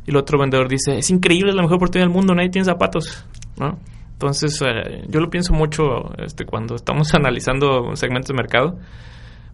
Y 0.07 0.09
el 0.09 0.17
otro 0.17 0.39
vendedor 0.39 0.67
dice, 0.67 0.97
es 0.97 1.11
increíble, 1.11 1.51
es 1.51 1.55
la 1.55 1.61
mejor 1.61 1.77
oportunidad 1.77 2.07
del 2.07 2.15
mundo, 2.15 2.33
nadie 2.33 2.49
tiene 2.49 2.65
zapatos, 2.65 3.23
¿no? 3.59 3.77
Entonces, 4.17 4.59
eh, 4.63 5.03
yo 5.07 5.19
lo 5.19 5.29
pienso 5.29 5.53
mucho 5.53 6.11
este, 6.17 6.45
cuando 6.45 6.73
estamos 6.73 7.13
analizando 7.13 7.83
un 7.83 7.95
segmento 7.97 8.33
de 8.33 8.37
mercado, 8.37 8.79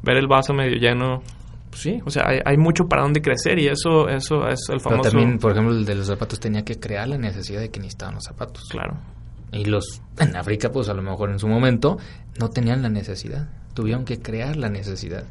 ver 0.01 0.15
el 0.15 0.27
vaso 0.27 0.53
medio 0.53 0.77
lleno, 0.77 1.21
pues 1.69 1.81
sí, 1.81 2.01
o 2.05 2.09
sea, 2.09 2.23
hay, 2.27 2.39
hay, 2.45 2.57
mucho 2.57 2.85
para 2.85 3.01
dónde 3.01 3.21
crecer 3.21 3.59
y 3.59 3.67
eso, 3.67 4.07
eso 4.07 4.47
es 4.47 4.61
el 4.69 4.79
famoso... 4.79 5.01
Pero 5.01 5.11
también, 5.11 5.37
por 5.37 5.51
ejemplo, 5.51 5.75
el 5.75 5.83
de 5.83 5.95
los 5.95 6.07
zapatos 6.07 6.39
tenía 6.39 6.63
que 6.63 6.79
crear 6.79 7.09
la 7.09 7.17
necesidad 7.17 7.59
de 7.59 7.71
que 7.71 7.79
necesitaban 7.79 8.15
los 8.15 8.23
zapatos. 8.23 8.63
Claro. 8.69 8.97
Y 9.51 9.65
los 9.65 10.01
en 10.17 10.35
África, 10.35 10.69
pues 10.71 10.87
a 10.87 10.93
lo 10.93 11.01
mejor 11.01 11.29
en 11.29 11.39
su 11.39 11.47
momento, 11.47 11.97
no 12.39 12.49
tenían 12.49 12.81
la 12.81 12.89
necesidad 12.89 13.49
tuvieron 13.73 14.05
que 14.05 14.19
crear 14.19 14.55
la 14.55 14.69
necesidad. 14.69 15.25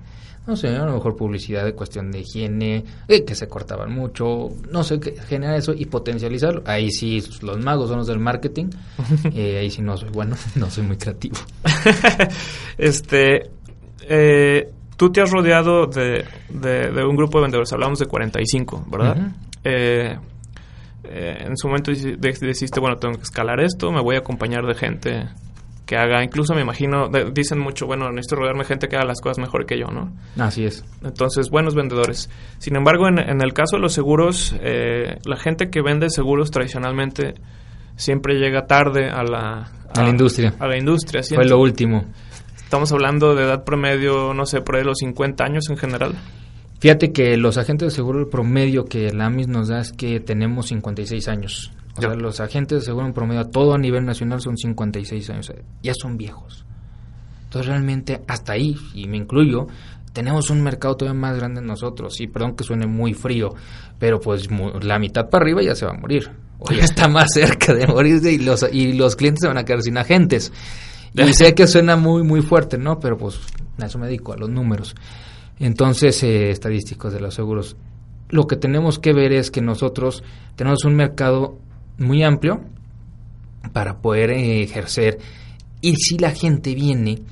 No 0.44 0.56
sé, 0.56 0.68
a 0.68 0.84
lo 0.84 0.94
mejor 0.94 1.14
publicidad 1.14 1.64
de 1.64 1.72
cuestión 1.72 2.10
de 2.10 2.20
higiene, 2.20 2.84
eh, 3.06 3.24
que 3.24 3.36
se 3.36 3.46
cortaban 3.46 3.92
mucho, 3.92 4.48
no 4.72 4.82
sé, 4.82 4.98
generar 5.28 5.56
eso 5.56 5.72
y 5.72 5.86
potencializarlo. 5.86 6.64
Ahí 6.66 6.90
sí, 6.90 7.22
los 7.42 7.60
magos 7.60 7.88
son 7.88 7.98
los 7.98 8.08
del 8.08 8.18
marketing, 8.18 8.70
eh, 9.34 9.58
ahí 9.60 9.70
sí 9.70 9.82
no 9.82 9.96
soy 9.96 10.08
bueno, 10.10 10.34
no 10.56 10.68
soy 10.68 10.84
muy 10.84 10.96
creativo. 10.96 11.36
este, 12.76 13.50
eh, 14.08 14.68
tú 14.96 15.12
te 15.12 15.22
has 15.22 15.30
rodeado 15.30 15.86
de, 15.86 16.24
de, 16.48 17.04
un 17.04 17.14
grupo 17.14 17.38
de 17.38 17.42
vendedores, 17.42 17.72
hablamos 17.72 18.00
de 18.00 18.06
45, 18.06 18.86
¿verdad? 18.90 19.32
en 19.64 21.56
su 21.56 21.68
momento 21.68 21.92
decidiste, 21.92 22.80
bueno, 22.80 22.96
tengo 22.96 23.14
que 23.14 23.22
escalar 23.22 23.60
esto, 23.60 23.92
me 23.92 24.00
voy 24.00 24.16
a 24.16 24.20
acompañar 24.20 24.66
de 24.66 24.74
gente 24.74 25.28
que 25.86 25.96
haga, 25.96 26.22
incluso 26.22 26.54
me 26.54 26.62
imagino, 26.62 27.08
dicen 27.32 27.58
mucho, 27.58 27.86
bueno, 27.86 28.10
necesito 28.10 28.36
rodearme 28.36 28.64
gente 28.64 28.88
que 28.88 28.96
haga 28.96 29.06
las 29.06 29.20
cosas 29.20 29.38
mejor 29.38 29.66
que 29.66 29.78
yo, 29.78 29.86
¿no? 29.86 30.12
Así 30.38 30.64
es. 30.64 30.84
Entonces, 31.02 31.50
buenos 31.50 31.74
vendedores. 31.74 32.30
Sin 32.58 32.76
embargo, 32.76 33.08
en, 33.08 33.42
el 33.42 33.52
caso 33.52 33.76
de 33.76 33.82
los 33.82 33.92
seguros, 33.92 34.54
eh, 34.60 35.18
la 35.24 35.36
gente 35.36 35.70
que 35.70 35.82
vende 35.82 36.08
seguros 36.10 36.50
tradicionalmente 36.50 37.34
siempre 37.96 38.34
llega 38.34 38.66
tarde 38.66 39.08
a 39.10 39.22
la... 39.22 39.70
A, 39.94 40.02
la 40.02 40.08
industria. 40.08 40.54
A 40.58 40.66
la 40.66 40.78
industria, 40.78 41.22
Fue 41.22 41.44
lo 41.44 41.58
último. 41.58 42.06
Estamos 42.56 42.90
hablando 42.92 43.34
de 43.34 43.44
edad 43.44 43.64
promedio, 43.64 44.32
no 44.32 44.46
sé, 44.46 44.62
por 44.62 44.76
ahí 44.76 44.84
los 44.84 44.98
50 44.98 45.44
años 45.44 45.68
en 45.68 45.76
general. 45.76 46.14
Fíjate 46.80 47.12
que 47.12 47.36
los 47.36 47.58
agentes 47.58 47.88
de 47.88 47.94
seguro, 47.94 48.18
el 48.18 48.28
promedio 48.28 48.86
que 48.86 49.12
la 49.12 49.26
AMIS 49.26 49.48
nos 49.48 49.68
da 49.68 49.80
es 49.80 49.92
que 49.92 50.20
tenemos 50.20 50.68
56 50.68 51.28
años. 51.28 51.70
O 51.96 52.00
sea, 52.00 52.14
los 52.14 52.40
agentes 52.40 52.80
de 52.80 52.84
seguro 52.86 53.06
en 53.06 53.12
promedio, 53.12 53.44
todo 53.46 53.74
a 53.74 53.78
nivel 53.78 54.04
nacional, 54.04 54.40
son 54.40 54.56
56 54.56 55.30
años. 55.30 55.52
Ya 55.82 55.92
son 55.94 56.16
viejos. 56.16 56.64
Entonces, 57.44 57.68
realmente, 57.68 58.22
hasta 58.26 58.54
ahí, 58.54 58.76
y 58.94 59.06
me 59.08 59.18
incluyo, 59.18 59.66
tenemos 60.12 60.50
un 60.50 60.62
mercado 60.62 60.96
todavía 60.96 61.20
más 61.20 61.36
grande 61.36 61.60
en 61.60 61.66
nosotros. 61.66 62.14
Sí, 62.14 62.26
perdón 62.26 62.54
que 62.56 62.64
suene 62.64 62.86
muy 62.86 63.14
frío, 63.14 63.50
pero 63.98 64.20
pues 64.20 64.48
la 64.82 64.98
mitad 64.98 65.28
para 65.28 65.44
arriba 65.44 65.62
ya 65.62 65.74
se 65.74 65.84
va 65.84 65.92
a 65.92 65.98
morir. 65.98 66.30
O 66.58 66.72
ya 66.72 66.82
está 66.84 67.08
más 67.08 67.28
cerca 67.32 67.74
de 67.74 67.86
morirse 67.86 68.32
y 68.32 68.38
los, 68.38 68.66
y 68.72 68.92
los 68.94 69.16
clientes 69.16 69.40
se 69.42 69.48
van 69.48 69.58
a 69.58 69.64
quedar 69.64 69.82
sin 69.82 69.98
agentes. 69.98 70.52
Y 71.14 71.34
sé 71.34 71.54
que 71.54 71.66
suena 71.66 71.96
muy, 71.96 72.22
muy 72.22 72.40
fuerte, 72.40 72.78
¿no? 72.78 72.98
Pero 72.98 73.18
pues 73.18 73.38
a 73.78 73.86
eso 73.86 73.98
me 73.98 74.06
dedico, 74.06 74.32
a 74.32 74.36
los 74.36 74.48
números. 74.48 74.94
Entonces, 75.58 76.22
eh, 76.22 76.50
estadísticos 76.50 77.12
de 77.12 77.20
los 77.20 77.34
seguros. 77.34 77.76
Lo 78.30 78.46
que 78.46 78.56
tenemos 78.56 78.98
que 78.98 79.12
ver 79.12 79.32
es 79.32 79.50
que 79.50 79.60
nosotros 79.60 80.24
tenemos 80.56 80.84
un 80.84 80.94
mercado 80.94 81.58
muy 81.98 82.22
amplio 82.22 82.60
para 83.72 83.98
poder 83.98 84.30
eh, 84.30 84.62
ejercer. 84.62 85.18
Y 85.80 85.96
si 85.96 86.18
la 86.18 86.30
gente 86.30 86.74
viene 86.74 87.22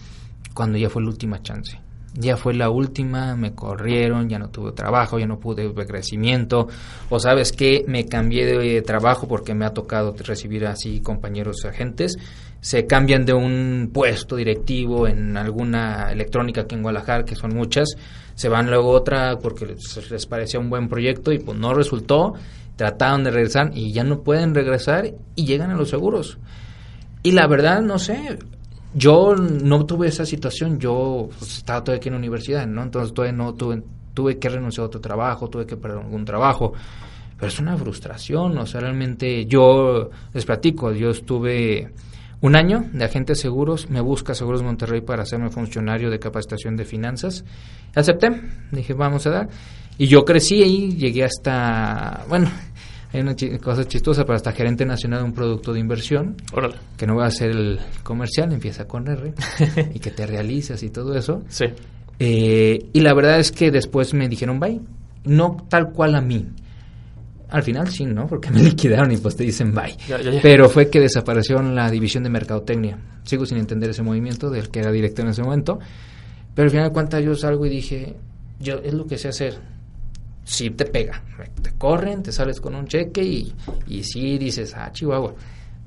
cuando 0.55 0.79
ya 0.79 0.91
fue 0.91 1.03
la 1.03 1.09
última 1.09 1.43
chance. 1.43 1.79
Ya 2.15 2.37
fue 2.37 2.55
la 2.55 2.71
última, 2.71 3.37
me 3.37 3.55
corrieron, 3.55 4.29
ya 4.29 4.39
no 4.39 4.51
tuve 4.51 4.73
trabajo, 4.73 5.19
ya 5.19 5.27
no 5.27 5.39
pude 5.39 5.73
crecimiento, 5.87 6.67
o 7.09 7.21
sabes 7.21 7.53
que 7.53 7.85
me 7.87 8.07
cambié 8.07 8.47
de 8.47 8.83
trabajo 8.83 9.29
porque 9.29 9.55
me 9.55 9.65
ha 9.65 9.71
tocado 9.71 10.13
recibir 10.19 10.67
así 10.67 11.01
compañeros 11.01 11.65
agentes, 11.65 12.17
se 12.61 12.87
cambian 12.87 13.25
de 13.25 13.33
un 13.33 13.91
puesto 13.93 14.35
directivo 14.35 15.07
en 15.07 15.37
alguna 15.37 16.11
electrónica 16.11 16.63
aquí 16.63 16.75
en 16.75 16.83
Guadalajara, 16.83 17.25
que 17.25 17.37
son 17.37 17.55
muchas, 17.55 17.97
se 18.35 18.49
van 18.49 18.67
luego 18.67 18.91
otra 18.91 19.39
porque 19.39 19.67
les, 19.67 20.11
les 20.11 20.27
parecía 20.27 20.59
un 20.59 20.69
buen 20.69 20.89
proyecto 20.89 21.31
y 21.33 21.39
pues 21.39 21.57
no 21.59 21.75
resultó, 21.75 22.35
trataron 22.75 23.23
de 23.23 23.31
regresar 23.31 23.71
y 23.73 23.93
ya 23.93 24.03
no 24.03 24.23
pueden 24.23 24.55
regresar 24.55 25.13
y 25.37 25.45
llegan 25.47 25.71
a 25.71 25.77
los 25.77 25.91
seguros. 25.91 26.39
Y 27.23 27.33
la 27.33 27.47
verdad, 27.47 27.83
no 27.83 27.99
sé, 27.99 28.39
yo 28.95 29.35
no 29.35 29.87
tuve 29.87 30.09
esa 30.09 30.27
situación, 30.27 30.79
yo 30.79 31.29
pues, 31.39 31.59
estaba 31.59 31.85
todavía 31.85 31.99
aquí 31.99 32.09
en 32.09 32.15
la 32.15 32.19
universidad, 32.19 32.67
¿no? 32.67 32.83
Entonces 32.83 33.15
todavía 33.15 33.37
no 33.37 33.55
tuve, 33.55 33.83
tuve 34.15 34.39
que 34.39 34.49
renunciar 34.49 34.85
a 34.85 34.87
otro 34.87 35.01
trabajo, 35.01 35.49
tuve 35.49 35.67
que 35.67 35.77
perder 35.77 35.99
algún 35.99 36.25
trabajo, 36.25 36.73
pero 37.37 37.49
es 37.49 37.59
una 37.59 37.77
frustración, 37.77 38.59
o 38.59 38.67
sea, 38.67 38.81
realmente 38.81 39.47
yo 39.47 40.11
les 40.33 40.45
platico, 40.45 40.93
yo 40.93 41.11
estuve 41.11 41.91
un 42.43 42.57
año 42.57 42.85
de 42.93 43.05
agente 43.05 43.33
de 43.33 43.39
seguros, 43.39 43.91
me 43.91 44.01
busca 44.01 44.35
Seguros 44.35 44.63
Monterrey 44.63 45.03
para 45.03 45.25
hacerme 45.25 45.51
funcionario 45.51 46.11
de 46.11 46.19
capacitación 46.19 46.75
de 46.75 46.87
finanzas. 46.87 47.45
Acepté, 47.95 48.31
dije, 48.71 48.95
vamos 48.95 49.27
a 49.27 49.31
dar. 49.31 49.49
Y 49.99 50.07
yo 50.07 50.25
crecí 50.25 50.63
ahí, 50.63 50.97
llegué 50.97 51.25
hasta, 51.25 52.25
bueno, 52.29 52.51
hay 53.13 53.21
una 53.21 53.35
cosa 53.61 53.85
chistosa, 53.87 54.25
para 54.25 54.37
hasta 54.37 54.53
gerente 54.53 54.85
nacional 54.87 55.21
de 55.21 55.25
un 55.25 55.33
producto 55.33 55.73
de 55.73 55.81
inversión, 55.81 56.37
Órale. 56.53 56.77
que 56.97 57.07
no 57.07 57.17
va 57.17 57.27
a 57.27 57.31
ser 57.31 57.51
el 57.51 57.81
comercial, 58.03 58.53
empieza 58.53 58.87
con 58.87 59.09
R, 59.09 59.35
y 59.95 59.99
que 59.99 60.11
te 60.11 60.27
realizas 60.27 60.83
y 60.83 60.91
todo 60.91 61.17
eso. 61.17 61.43
Sí. 61.49 61.67
Eh, 62.19 62.87
y 62.93 63.01
la 63.01 63.15
verdad 63.15 63.41
es 63.41 63.51
que 63.51 63.71
después 63.71 64.15
me 64.15 64.29
dijeron, 64.29 64.61
bye, 64.61 64.81
no 65.25 65.57
tal 65.69 65.91
cual 65.93 66.15
a 66.15 66.21
mí. 66.21 66.47
Al 67.49 67.65
final 67.65 67.89
sí, 67.89 68.05
¿no? 68.05 68.29
Porque 68.29 68.51
me 68.51 68.63
liquidaron 68.63 69.11
y 69.11 69.17
pues 69.17 69.35
te 69.35 69.43
dicen 69.43 69.75
bye. 69.75 69.97
Ya, 70.07 70.21
ya, 70.21 70.31
ya. 70.31 70.41
Pero 70.41 70.69
fue 70.69 70.89
que 70.89 71.01
desapareció 71.01 71.61
la 71.63 71.91
división 71.91 72.23
de 72.23 72.31
mercadotecnia. 72.31 72.99
Sigo 73.25 73.45
sin 73.45 73.59
entender 73.59 73.91
ese 73.91 74.03
movimiento 74.03 74.51
del 74.51 74.71
que 74.71 74.81
era 74.81 74.93
director 74.93 75.25
en 75.25 75.33
ese 75.33 75.43
momento. 75.43 75.81
Pero 76.55 76.67
al 76.67 76.71
final 76.71 76.89
de 76.89 76.93
cuentas 76.93 77.25
yo 77.25 77.35
salgo 77.35 77.67
y 77.67 77.71
dije, 77.71 78.15
yo 78.61 78.77
es 78.85 78.95
lo 78.95 79.07
que 79.07 79.19
sé 79.19 79.29
hacer. 79.29 79.59
Sí 80.51 80.71
te 80.71 80.85
pega, 80.85 81.23
te 81.63 81.71
corren, 81.79 82.25
te 82.25 82.33
sales 82.33 82.61
con 82.61 82.75
un 82.75 82.89
cheque 82.89 83.23
y, 83.23 83.55
y 83.87 84.03
sí 84.03 84.37
dices, 84.37 84.75
ah, 84.77 84.91
Chihuahua. 84.91 85.33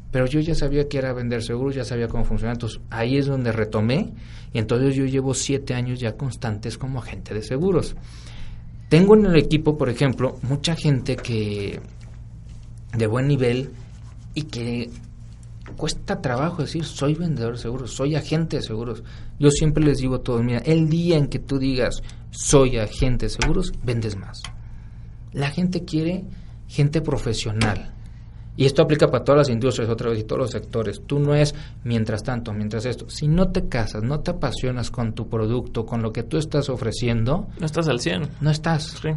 Pero 0.10 0.26
yo 0.26 0.40
ya 0.40 0.56
sabía 0.56 0.88
que 0.88 1.00
era 1.00 1.12
vender 1.12 1.44
seguros, 1.44 1.76
ya 1.76 1.84
sabía 1.84 2.08
cómo 2.08 2.24
funcionaba. 2.24 2.54
Entonces 2.54 2.80
ahí 2.90 3.18
es 3.18 3.26
donde 3.26 3.52
retomé 3.52 4.14
y 4.54 4.60
entonces 4.60 4.96
yo 4.96 5.04
llevo 5.04 5.34
siete 5.34 5.74
años 5.74 6.00
ya 6.00 6.14
constantes 6.14 6.78
como 6.78 7.00
agente 7.00 7.34
de 7.34 7.42
seguros. 7.42 7.94
Tengo 8.88 9.18
en 9.18 9.26
el 9.26 9.36
equipo, 9.36 9.78
por 9.78 9.90
ejemplo, 9.90 10.40
mucha 10.44 10.78
gente 10.78 11.18
que 11.18 11.82
de 12.98 13.08
buen 13.08 13.28
nivel 13.28 13.70
y 14.34 14.44
que 14.44 14.90
cuesta 15.78 16.22
trabajo 16.22 16.62
decir 16.62 16.84
soy 16.86 17.16
vendedor 17.16 17.54
de 17.54 17.62
seguros, 17.62 17.92
soy 17.94 18.16
agente 18.16 18.58
de 18.58 18.64
seguros. 18.64 19.04
Yo 19.40 19.50
siempre 19.52 19.84
les 19.84 19.98
digo 20.00 20.16
a 20.16 20.24
todos, 20.24 20.44
mira, 20.44 20.60
el 20.60 20.90
día 20.90 21.18
en 21.18 21.28
que 21.28 21.40
tú 21.40 21.58
digas 21.60 22.02
soy 22.32 22.78
agente 22.78 23.28
de 23.28 23.30
seguros, 23.30 23.72
vendes 23.84 24.16
más. 24.16 24.42
La 25.32 25.50
gente 25.50 25.84
quiere 25.84 26.26
gente 26.68 27.02
profesional. 27.02 27.92
Y 28.56 28.66
esto 28.66 28.84
aplica 28.84 29.08
para 29.10 29.24
todas 29.24 29.40
las 29.40 29.50
industrias 29.50 29.90
otra 29.90 30.12
vez 30.12 30.20
y 30.20 30.24
todos 30.26 30.42
los 30.42 30.52
sectores. 30.52 31.02
Tú 31.08 31.18
no 31.18 31.34
es 31.34 31.56
mientras 31.84 32.22
tanto, 32.22 32.54
mientras 32.54 32.86
esto. 32.86 33.10
Si 33.10 33.28
no 33.28 33.50
te 33.50 33.68
casas, 33.68 34.04
no 34.04 34.20
te 34.20 34.30
apasionas 34.30 34.92
con 34.92 35.14
tu 35.14 35.28
producto, 35.28 35.88
con 35.88 36.04
lo 36.04 36.14
que 36.14 36.22
tú 36.22 36.38
estás 36.38 36.70
ofreciendo, 36.70 37.48
No 37.60 37.66
estás 37.66 37.88
al 37.88 38.00
100. 38.00 38.30
no 38.42 38.52
estás. 38.52 38.96
Sí. 39.02 39.10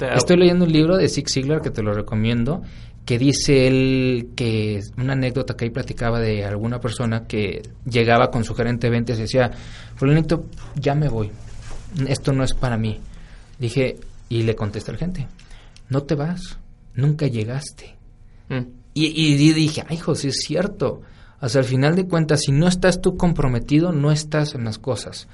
Estoy 0.00 0.36
leyendo 0.36 0.64
un 0.64 0.72
libro 0.72 0.96
de 0.96 1.08
Zig 1.08 1.28
Ziglar 1.28 1.60
que 1.60 1.70
te 1.70 1.80
lo 1.80 1.92
recomiendo, 1.94 2.62
que 3.04 3.18
dice 3.18 3.66
él 3.66 4.30
que 4.36 4.80
una 4.96 5.14
anécdota 5.14 5.56
que 5.56 5.64
ahí 5.64 5.70
platicaba 5.70 6.20
de 6.20 6.44
alguna 6.44 6.80
persona 6.80 7.26
que 7.26 7.62
llegaba 7.84 8.30
con 8.30 8.44
su 8.44 8.54
gerente 8.54 8.86
de 8.86 8.92
ventas 8.92 9.18
y 9.18 9.22
decía, 9.22 9.50
fulanito, 9.96 10.46
ya 10.76 10.94
me 10.94 11.08
voy, 11.08 11.30
esto 12.06 12.32
no 12.32 12.44
es 12.44 12.54
para 12.54 12.76
mí. 12.76 13.00
Dije, 13.58 13.96
y 14.28 14.42
le 14.42 14.54
contesta 14.54 14.92
el 14.92 14.98
gente, 14.98 15.26
no 15.88 16.02
te 16.02 16.14
vas, 16.14 16.58
nunca 16.94 17.26
llegaste. 17.26 17.96
Mm. 18.48 18.62
Y, 18.94 19.06
y 19.06 19.52
dije, 19.52 19.84
ay, 19.88 19.96
José, 19.96 20.28
es 20.28 20.40
cierto. 20.44 21.02
Sea, 21.46 21.60
al 21.60 21.66
final 21.66 21.96
de 21.96 22.06
cuentas, 22.06 22.42
si 22.42 22.52
no 22.52 22.68
estás 22.68 23.00
tú 23.00 23.16
comprometido, 23.16 23.92
no 23.92 24.12
estás 24.12 24.54
en 24.54 24.64
las 24.64 24.78
cosas. 24.78 25.26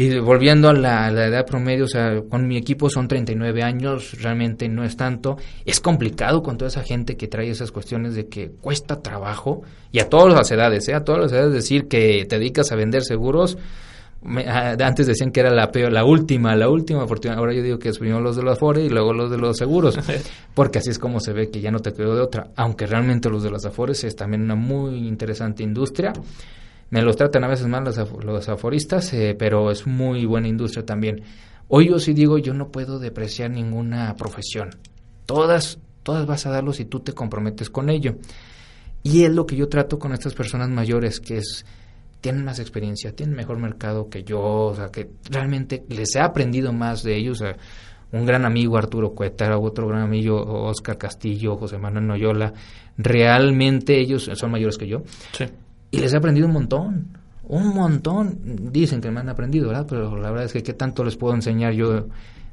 Y 0.00 0.16
volviendo 0.20 0.68
a 0.68 0.74
la, 0.74 1.06
a 1.06 1.10
la 1.10 1.26
edad 1.26 1.44
promedio, 1.44 1.86
o 1.86 1.88
sea, 1.88 2.22
con 2.30 2.46
mi 2.46 2.56
equipo 2.56 2.88
son 2.88 3.08
39 3.08 3.64
años, 3.64 4.12
realmente 4.22 4.68
no 4.68 4.84
es 4.84 4.96
tanto. 4.96 5.38
Es 5.64 5.80
complicado 5.80 6.40
con 6.40 6.56
toda 6.56 6.68
esa 6.68 6.84
gente 6.84 7.16
que 7.16 7.26
trae 7.26 7.50
esas 7.50 7.72
cuestiones 7.72 8.14
de 8.14 8.28
que 8.28 8.48
cuesta 8.60 9.02
trabajo, 9.02 9.62
y 9.90 9.98
a 9.98 10.08
todas 10.08 10.32
las 10.32 10.48
edades, 10.52 10.86
¿eh? 10.88 10.94
a 10.94 11.02
todas 11.02 11.22
las 11.22 11.32
edades 11.32 11.52
decir 11.52 11.88
que 11.88 12.24
te 12.28 12.38
dedicas 12.38 12.70
a 12.70 12.76
vender 12.76 13.02
seguros. 13.02 13.58
me- 14.22 14.46
ah, 14.48 14.76
antes 14.84 15.08
decían 15.08 15.32
que 15.32 15.40
era 15.40 15.50
la 15.50 15.72
peor, 15.72 15.92
la 15.92 16.04
última, 16.04 16.54
la 16.54 16.68
última 16.68 17.02
oportunidad. 17.02 17.38
Ahora 17.40 17.52
yo 17.52 17.62
digo 17.64 17.78
que 17.80 17.88
es 17.88 17.98
primero 17.98 18.20
los 18.20 18.36
de 18.36 18.42
los 18.44 18.52
Afore 18.56 18.84
y 18.84 18.88
luego 18.88 19.12
los 19.12 19.30
de 19.32 19.38
los 19.38 19.56
seguros, 19.56 19.98
porque 20.54 20.78
así 20.78 20.90
es 20.90 20.98
como 21.00 21.18
se 21.18 21.32
ve 21.32 21.50
que 21.50 21.60
ya 21.60 21.72
no 21.72 21.80
te 21.80 21.92
quedó 21.92 22.14
de 22.14 22.22
otra. 22.22 22.48
Aunque 22.54 22.86
realmente 22.86 23.28
los 23.30 23.42
de 23.42 23.50
los 23.50 23.64
Afores 23.64 24.04
es 24.04 24.14
también 24.14 24.42
una 24.42 24.54
muy 24.54 25.08
interesante 25.08 25.64
industria. 25.64 26.12
Me 26.90 27.02
los 27.02 27.16
tratan 27.16 27.44
a 27.44 27.48
veces 27.48 27.66
mal 27.66 27.84
los, 27.84 27.98
los 28.24 28.48
aforistas, 28.48 29.12
eh, 29.12 29.36
pero 29.38 29.70
es 29.70 29.86
muy 29.86 30.24
buena 30.24 30.48
industria 30.48 30.86
también. 30.86 31.22
Hoy 31.68 31.88
yo 31.90 31.98
sí 31.98 32.14
digo, 32.14 32.38
yo 32.38 32.54
no 32.54 32.68
puedo 32.68 32.98
depreciar 32.98 33.50
ninguna 33.50 34.14
profesión. 34.16 34.70
Todas, 35.26 35.78
todas 36.02 36.26
vas 36.26 36.46
a 36.46 36.50
darlo 36.50 36.72
si 36.72 36.86
tú 36.86 37.00
te 37.00 37.12
comprometes 37.12 37.68
con 37.68 37.90
ello. 37.90 38.16
Y 39.02 39.24
es 39.24 39.30
lo 39.30 39.44
que 39.44 39.56
yo 39.56 39.68
trato 39.68 39.98
con 39.98 40.12
estas 40.12 40.34
personas 40.34 40.70
mayores, 40.70 41.20
que 41.20 41.38
es, 41.38 41.66
tienen 42.22 42.44
más 42.44 42.58
experiencia, 42.58 43.14
tienen 43.14 43.36
mejor 43.36 43.58
mercado 43.58 44.08
que 44.08 44.24
yo, 44.24 44.40
o 44.40 44.74
sea, 44.74 44.88
que 44.88 45.10
realmente 45.30 45.84
les 45.88 46.16
he 46.16 46.20
aprendido 46.20 46.72
más 46.72 47.02
de 47.02 47.16
ellos. 47.16 47.44
un 48.12 48.24
gran 48.24 48.46
amigo 48.46 48.78
Arturo 48.78 49.10
Cuetara, 49.10 49.58
otro 49.58 49.86
gran 49.88 50.02
amigo 50.02 50.42
Oscar 50.64 50.96
Castillo, 50.96 51.58
José 51.58 51.76
Manuel 51.76 52.06
Noyola, 52.06 52.54
realmente 52.96 54.00
ellos 54.00 54.30
son 54.34 54.50
mayores 54.50 54.78
que 54.78 54.88
yo 54.88 55.02
Sí. 55.32 55.44
Y 55.90 55.98
les 55.98 56.12
he 56.12 56.16
aprendido 56.16 56.46
un 56.46 56.52
montón, 56.52 57.18
un 57.44 57.74
montón. 57.74 58.38
Dicen 58.72 59.00
que 59.00 59.10
me 59.10 59.20
han 59.20 59.28
aprendido, 59.28 59.68
¿verdad? 59.68 59.86
Pero 59.88 60.16
la 60.16 60.30
verdad 60.30 60.46
es 60.46 60.52
que 60.52 60.62
qué 60.62 60.74
tanto 60.74 61.04
les 61.04 61.16
puedo 61.16 61.34
enseñar 61.34 61.72
yo 61.72 62.08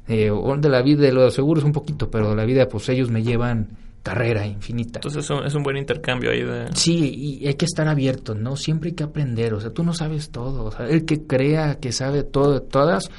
eh, 0.08 0.30
de 0.58 0.68
la 0.68 0.82
vida, 0.82 1.02
de 1.02 1.12
los 1.12 1.34
seguros 1.34 1.64
un 1.64 1.72
poquito, 1.72 2.10
pero 2.10 2.30
de 2.30 2.36
la 2.36 2.44
vida 2.44 2.68
pues 2.68 2.88
ellos 2.88 3.10
me 3.10 3.22
llevan 3.22 3.68
carrera 4.02 4.46
infinita. 4.46 4.98
Entonces 4.98 5.24
es 5.24 5.30
un, 5.30 5.44
es 5.44 5.54
un 5.54 5.64
buen 5.64 5.76
intercambio 5.76 6.30
ahí 6.30 6.42
de... 6.42 6.68
Sí, 6.74 7.40
y 7.40 7.46
hay 7.48 7.54
que 7.54 7.64
estar 7.64 7.88
abiertos, 7.88 8.36
¿no? 8.36 8.54
Siempre 8.54 8.90
hay 8.90 8.94
que 8.94 9.02
aprender, 9.02 9.52
o 9.52 9.60
sea, 9.60 9.70
tú 9.70 9.82
no 9.82 9.92
sabes 9.92 10.30
todo, 10.30 10.66
o 10.66 10.70
sea, 10.70 10.86
el 10.86 11.04
que 11.04 11.26
crea 11.26 11.80
que 11.80 11.90
sabe 11.90 12.22
todo 12.22 12.60
de 12.60 12.60
todas, 12.60 13.10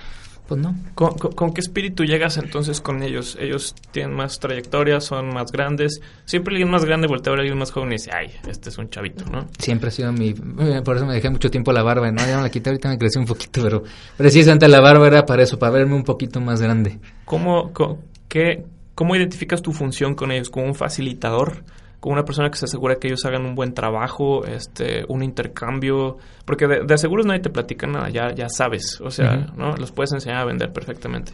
pues 0.48 0.62
no. 0.62 0.76
¿Con, 0.96 1.18
con- 1.18 1.32
con 1.34 1.54
qué 1.54 1.62
espíritu 1.62 2.04
llegas 2.06 2.38
entonces 2.38 2.80
con 2.82 3.04
ellos? 3.04 3.38
Ellos 3.40 3.76
tienen 3.92 4.16
más 4.16 4.40
trayectoria, 4.40 5.02
son 5.02 5.34
más 5.34 5.52
grandes. 5.52 6.00
Siempre 6.26 6.54
alguien 6.54 6.70
más 6.72 6.86
grande 6.86 7.08
voltea 7.08 7.32
a 7.32 7.36
ver 7.36 7.40
a 7.40 7.42
alguien 7.44 7.58
más 7.60 7.72
joven 7.72 7.90
y 7.90 7.94
dice, 7.94 8.12
ay, 8.14 8.32
este 8.48 8.70
es 8.70 8.78
un 8.78 8.90
chavito, 8.90 9.26
¿no? 9.30 9.48
Siempre 9.60 9.90
ha 9.90 9.92
sido 9.92 10.12
mi... 10.14 10.30
eh, 10.60 10.82
Por 10.84 10.96
eso 10.98 11.06
me 11.06 11.14
dejé 11.14 11.30
mucho 11.30 11.52
tiempo 11.52 11.72
la 11.74 11.84
barba, 11.84 12.12
¿no? 12.12 12.26
Ya 12.26 12.38
me 12.38 12.44
la 12.44 12.50
quité, 12.50 12.70
ahorita 12.70 12.90
me 12.90 12.98
creció 12.98 13.20
un 13.22 13.28
poquito, 13.28 13.62
pero 13.62 13.84
precisamente 14.16 14.68
la 14.68 14.80
barba 14.80 15.08
era 15.08 15.26
para 15.26 15.44
eso, 15.44 15.60
para 15.60 15.72
verme 15.74 15.96
un 15.96 16.04
poquito 16.04 16.40
más 16.42 16.62
grande. 16.62 17.00
¿Cómo, 17.26 17.74
co- 17.74 18.00
qué, 18.28 18.64
¿Cómo 18.96 19.16
identificas 19.16 19.62
tu 19.62 19.74
función 19.74 20.16
con 20.16 20.32
ellos? 20.32 20.50
¿Como 20.50 20.66
un 20.66 20.76
facilitador? 20.76 21.64
¿Como 22.08 22.14
una 22.14 22.24
persona 22.24 22.50
que 22.50 22.58
se 22.58 22.64
asegura 22.64 22.96
que 22.96 23.08
ellos 23.08 23.26
hagan 23.26 23.46
un 23.46 23.54
buen 23.54 23.74
trabajo? 23.74 24.46
este 24.46 25.04
¿Un 25.10 25.24
intercambio? 25.24 26.18
Porque 26.46 26.66
de, 26.66 26.86
de 26.86 26.98
seguros 26.98 27.26
nadie 27.26 27.42
te 27.42 27.50
platica 27.50 27.86
nada, 27.86 28.10
ya, 28.10 28.34
ya 28.34 28.48
sabes. 28.48 29.02
O 29.02 29.12
sea. 29.12 29.52
¿no? 29.58 29.76
Los 29.76 29.92
puedes 29.92 30.14
enseñar 30.14 30.38
a 30.38 30.46
vender 30.46 30.72
perfectamente. 30.72 31.34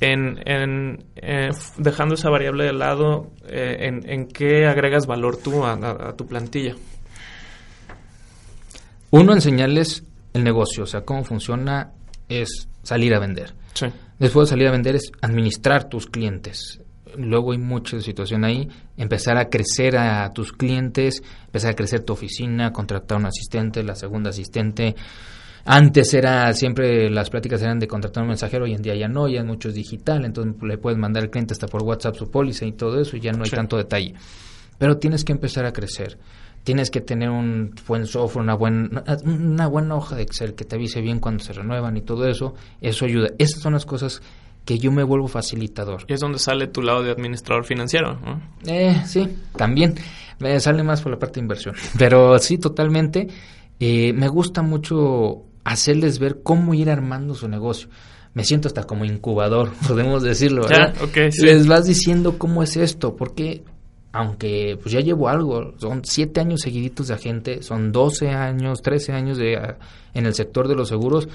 En, 0.00 0.38
en, 0.46 1.04
eh, 1.16 1.48
dejando 1.78 2.16
esa 2.16 2.28
variable 2.28 2.64
de 2.64 2.74
lado, 2.74 3.30
eh, 3.46 3.76
en, 3.88 4.08
¿en 4.10 4.26
qué 4.28 4.66
agregas 4.66 5.06
valor 5.06 5.38
tú 5.38 5.64
a, 5.64 5.72
a- 5.72 6.08
a 6.10 6.12
tu 6.16 6.26
plantilla? 6.26 6.74
Uno, 9.10 9.32
enseñarles 9.32 10.04
el 10.34 10.44
negocio, 10.44 10.82
o 10.84 10.86
sea, 10.86 11.00
cómo 11.00 11.24
funciona 11.24 11.92
es 12.28 12.68
salir 12.82 13.14
a 13.14 13.18
vender. 13.20 13.54
Sí. 13.72 13.86
Después 14.18 14.48
de 14.48 14.50
salir 14.50 14.68
a 14.68 14.72
vender 14.72 14.96
es 14.96 15.10
administrar 15.22 15.88
tus 15.88 16.06
clientes. 16.06 16.80
Luego 17.18 17.52
hay 17.52 17.58
mucha 17.58 18.00
situación 18.00 18.44
ahí. 18.44 18.68
Empezar 18.96 19.36
a 19.36 19.48
crecer 19.48 19.96
a 19.96 20.30
tus 20.32 20.52
clientes, 20.52 21.22
empezar 21.46 21.72
a 21.72 21.74
crecer 21.74 22.00
tu 22.00 22.12
oficina, 22.12 22.72
contratar 22.72 23.18
un 23.18 23.26
asistente, 23.26 23.82
la 23.82 23.94
segunda 23.94 24.30
asistente. 24.30 24.94
Antes 25.64 26.14
era 26.14 26.52
siempre 26.54 27.10
las 27.10 27.28
pláticas 27.28 27.60
eran 27.60 27.78
de 27.78 27.86
contratar 27.86 28.22
un 28.22 28.28
mensajero, 28.28 28.64
hoy 28.64 28.72
en 28.72 28.80
día 28.80 28.94
ya 28.94 29.06
no, 29.06 29.28
ya 29.28 29.40
es 29.40 29.46
mucho 29.46 29.68
es 29.68 29.74
digital, 29.74 30.24
entonces 30.24 30.54
le 30.62 30.78
puedes 30.78 30.98
mandar 30.98 31.24
al 31.24 31.30
cliente 31.30 31.52
hasta 31.52 31.66
por 31.66 31.82
WhatsApp 31.82 32.16
su 32.16 32.30
póliza 32.30 32.64
y 32.64 32.72
todo 32.72 32.98
eso, 32.98 33.18
y 33.18 33.20
ya 33.20 33.32
no 33.32 33.44
hay 33.44 33.50
tanto 33.50 33.76
detalle. 33.76 34.14
Pero 34.78 34.96
tienes 34.96 35.24
que 35.24 35.32
empezar 35.32 35.66
a 35.66 35.72
crecer. 35.72 36.18
Tienes 36.64 36.90
que 36.90 37.00
tener 37.00 37.30
un 37.30 37.74
buen 37.86 38.06
software, 38.06 38.44
una, 38.44 38.54
buena 38.54 39.04
una 39.24 39.66
buena 39.66 39.94
hoja 39.94 40.16
de 40.16 40.22
Excel 40.22 40.54
que 40.54 40.64
te 40.64 40.76
avise 40.76 41.00
bien 41.00 41.18
cuando 41.18 41.42
se 41.42 41.52
renuevan 41.52 41.96
y 41.96 42.02
todo 42.02 42.26
eso. 42.26 42.54
Eso 42.80 43.04
ayuda. 43.04 43.28
Esas 43.38 43.60
son 43.60 43.74
las 43.74 43.86
cosas 43.86 44.22
que 44.68 44.78
yo 44.78 44.92
me 44.92 45.02
vuelvo 45.02 45.28
facilitador. 45.28 46.04
Y 46.08 46.12
es 46.12 46.20
donde 46.20 46.38
sale 46.38 46.66
tu 46.66 46.82
lado 46.82 47.02
de 47.02 47.10
administrador 47.10 47.64
financiero, 47.64 48.20
¿no? 48.20 48.42
Eh, 48.66 49.00
sí, 49.06 49.26
también. 49.56 49.94
Me 50.40 50.60
sale 50.60 50.82
más 50.82 51.00
por 51.00 51.10
la 51.10 51.18
parte 51.18 51.36
de 51.36 51.44
inversión. 51.44 51.74
Pero 51.98 52.38
sí, 52.38 52.58
totalmente. 52.58 53.28
Eh, 53.80 54.12
me 54.12 54.28
gusta 54.28 54.60
mucho 54.60 55.44
hacerles 55.64 56.18
ver 56.18 56.42
cómo 56.42 56.74
ir 56.74 56.90
armando 56.90 57.34
su 57.34 57.48
negocio. 57.48 57.88
Me 58.34 58.44
siento 58.44 58.68
hasta 58.68 58.82
como 58.82 59.06
incubador, 59.06 59.72
podemos 59.88 60.22
decirlo, 60.22 60.68
¿verdad? 60.68 60.94
Les 61.40 61.66
vas 61.66 61.86
diciendo 61.86 62.36
cómo 62.36 62.62
es 62.62 62.76
esto, 62.76 63.16
porque 63.16 63.62
aunque 64.12 64.78
pues 64.82 64.92
ya 64.92 65.00
llevo 65.00 65.30
algo, 65.30 65.78
son 65.78 66.02
siete 66.04 66.40
años 66.40 66.60
seguiditos 66.60 67.08
de 67.08 67.14
agente, 67.14 67.62
son 67.62 67.90
12 67.90 68.28
años, 68.28 68.82
13 68.82 69.14
años 69.14 69.38
de, 69.38 69.76
en 70.12 70.26
el 70.26 70.34
sector 70.34 70.68
de 70.68 70.74
los 70.74 70.88
seguros, 70.88 71.26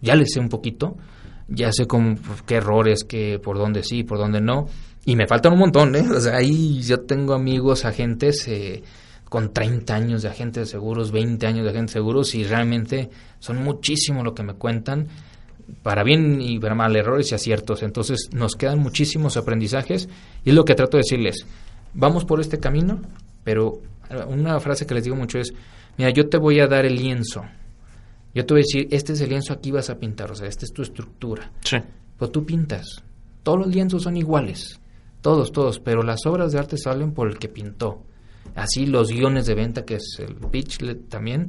ya 0.00 0.16
les 0.16 0.32
sé 0.32 0.40
un 0.40 0.48
poquito, 0.48 0.96
ya 1.50 1.72
sé 1.72 1.86
cómo, 1.86 2.16
pues, 2.16 2.42
qué 2.42 2.56
errores, 2.56 3.04
qué, 3.04 3.38
por 3.42 3.58
dónde 3.58 3.82
sí, 3.82 4.04
por 4.04 4.18
dónde 4.18 4.40
no, 4.40 4.66
y 5.04 5.16
me 5.16 5.26
faltan 5.26 5.52
un 5.52 5.58
montón, 5.58 5.94
¿eh? 5.96 6.04
O 6.08 6.20
sea, 6.20 6.36
ahí 6.36 6.80
yo 6.82 7.00
tengo 7.00 7.34
amigos, 7.34 7.84
agentes, 7.84 8.46
eh, 8.48 8.82
con 9.28 9.52
30 9.52 9.94
años 9.94 10.22
de 10.22 10.28
agentes 10.28 10.66
de 10.66 10.70
seguros, 10.70 11.12
20 11.12 11.46
años 11.46 11.64
de 11.64 11.70
agentes 11.70 11.94
de 11.94 12.00
seguros, 12.00 12.34
y 12.34 12.44
realmente 12.44 13.10
son 13.38 13.62
muchísimo 13.62 14.22
lo 14.22 14.34
que 14.34 14.42
me 14.42 14.54
cuentan, 14.54 15.08
para 15.82 16.02
bien 16.02 16.40
y 16.40 16.58
para 16.58 16.74
mal, 16.74 16.94
errores 16.96 17.30
y 17.30 17.34
aciertos. 17.34 17.82
Entonces, 17.82 18.30
nos 18.32 18.54
quedan 18.54 18.78
muchísimos 18.78 19.36
aprendizajes, 19.36 20.08
y 20.44 20.50
es 20.50 20.54
lo 20.54 20.64
que 20.64 20.74
trato 20.74 20.96
de 20.96 21.02
decirles. 21.02 21.46
Vamos 21.94 22.24
por 22.24 22.40
este 22.40 22.58
camino, 22.58 23.00
pero 23.42 23.80
una 24.28 24.58
frase 24.60 24.86
que 24.86 24.94
les 24.94 25.04
digo 25.04 25.16
mucho 25.16 25.38
es, 25.38 25.52
mira, 25.96 26.10
yo 26.10 26.28
te 26.28 26.38
voy 26.38 26.60
a 26.60 26.66
dar 26.66 26.84
el 26.84 26.96
lienzo, 26.96 27.42
yo 28.34 28.46
te 28.46 28.54
voy 28.54 28.60
a 28.60 28.64
decir, 28.66 28.88
este 28.90 29.12
es 29.12 29.20
el 29.20 29.30
lienzo, 29.30 29.52
aquí 29.52 29.70
vas 29.70 29.90
a 29.90 29.98
pintar, 29.98 30.30
o 30.30 30.34
sea, 30.34 30.46
esta 30.46 30.64
es 30.64 30.72
tu 30.72 30.82
estructura. 30.82 31.50
Sí. 31.62 31.78
Pues 32.16 32.30
tú 32.30 32.44
pintas. 32.44 33.02
Todos 33.42 33.58
los 33.58 33.68
lienzos 33.68 34.02
son 34.02 34.16
iguales, 34.16 34.80
todos, 35.20 35.52
todos, 35.52 35.80
pero 35.80 36.02
las 36.02 36.26
obras 36.26 36.52
de 36.52 36.58
arte 36.58 36.76
salen 36.76 37.12
por 37.12 37.28
el 37.28 37.38
que 37.38 37.48
pintó. 37.48 38.02
Así 38.54 38.86
los 38.86 39.10
guiones 39.10 39.46
de 39.46 39.54
venta, 39.54 39.84
que 39.84 39.96
es 39.96 40.18
el 40.18 40.34
pitch 40.34 40.78
también, 41.08 41.48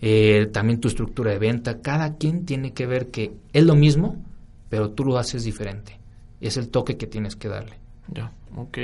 eh, 0.00 0.46
también 0.52 0.80
tu 0.80 0.88
estructura 0.88 1.32
de 1.32 1.38
venta, 1.38 1.80
cada 1.80 2.16
quien 2.16 2.44
tiene 2.44 2.72
que 2.72 2.86
ver 2.86 3.10
que 3.10 3.32
es 3.52 3.64
lo 3.64 3.74
mismo, 3.74 4.24
pero 4.68 4.90
tú 4.90 5.04
lo 5.04 5.18
haces 5.18 5.44
diferente. 5.44 5.98
Es 6.40 6.56
el 6.56 6.68
toque 6.68 6.96
que 6.96 7.06
tienes 7.06 7.36
que 7.36 7.48
darle. 7.48 7.76
Ya, 8.08 8.32
ok. 8.56 8.78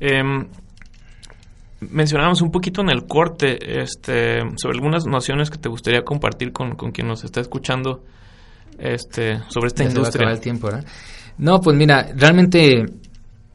Eh, 0.00 0.22
mencionábamos 1.80 2.42
un 2.42 2.50
poquito 2.50 2.82
en 2.82 2.90
el 2.90 3.06
corte 3.06 3.82
este, 3.82 4.40
sobre 4.56 4.76
algunas 4.76 5.06
nociones 5.06 5.50
que 5.50 5.58
te 5.58 5.68
gustaría 5.68 6.02
compartir 6.02 6.52
con, 6.52 6.74
quien 6.74 7.08
nos 7.08 7.24
está 7.24 7.40
escuchando 7.40 8.04
este, 8.78 9.40
sobre 9.48 9.68
esta 9.68 9.84
industria. 9.84 10.30
el 10.30 10.40
tiempo, 10.40 10.68
No, 11.38 11.60
pues 11.60 11.76
mira, 11.76 12.08
realmente 12.14 12.84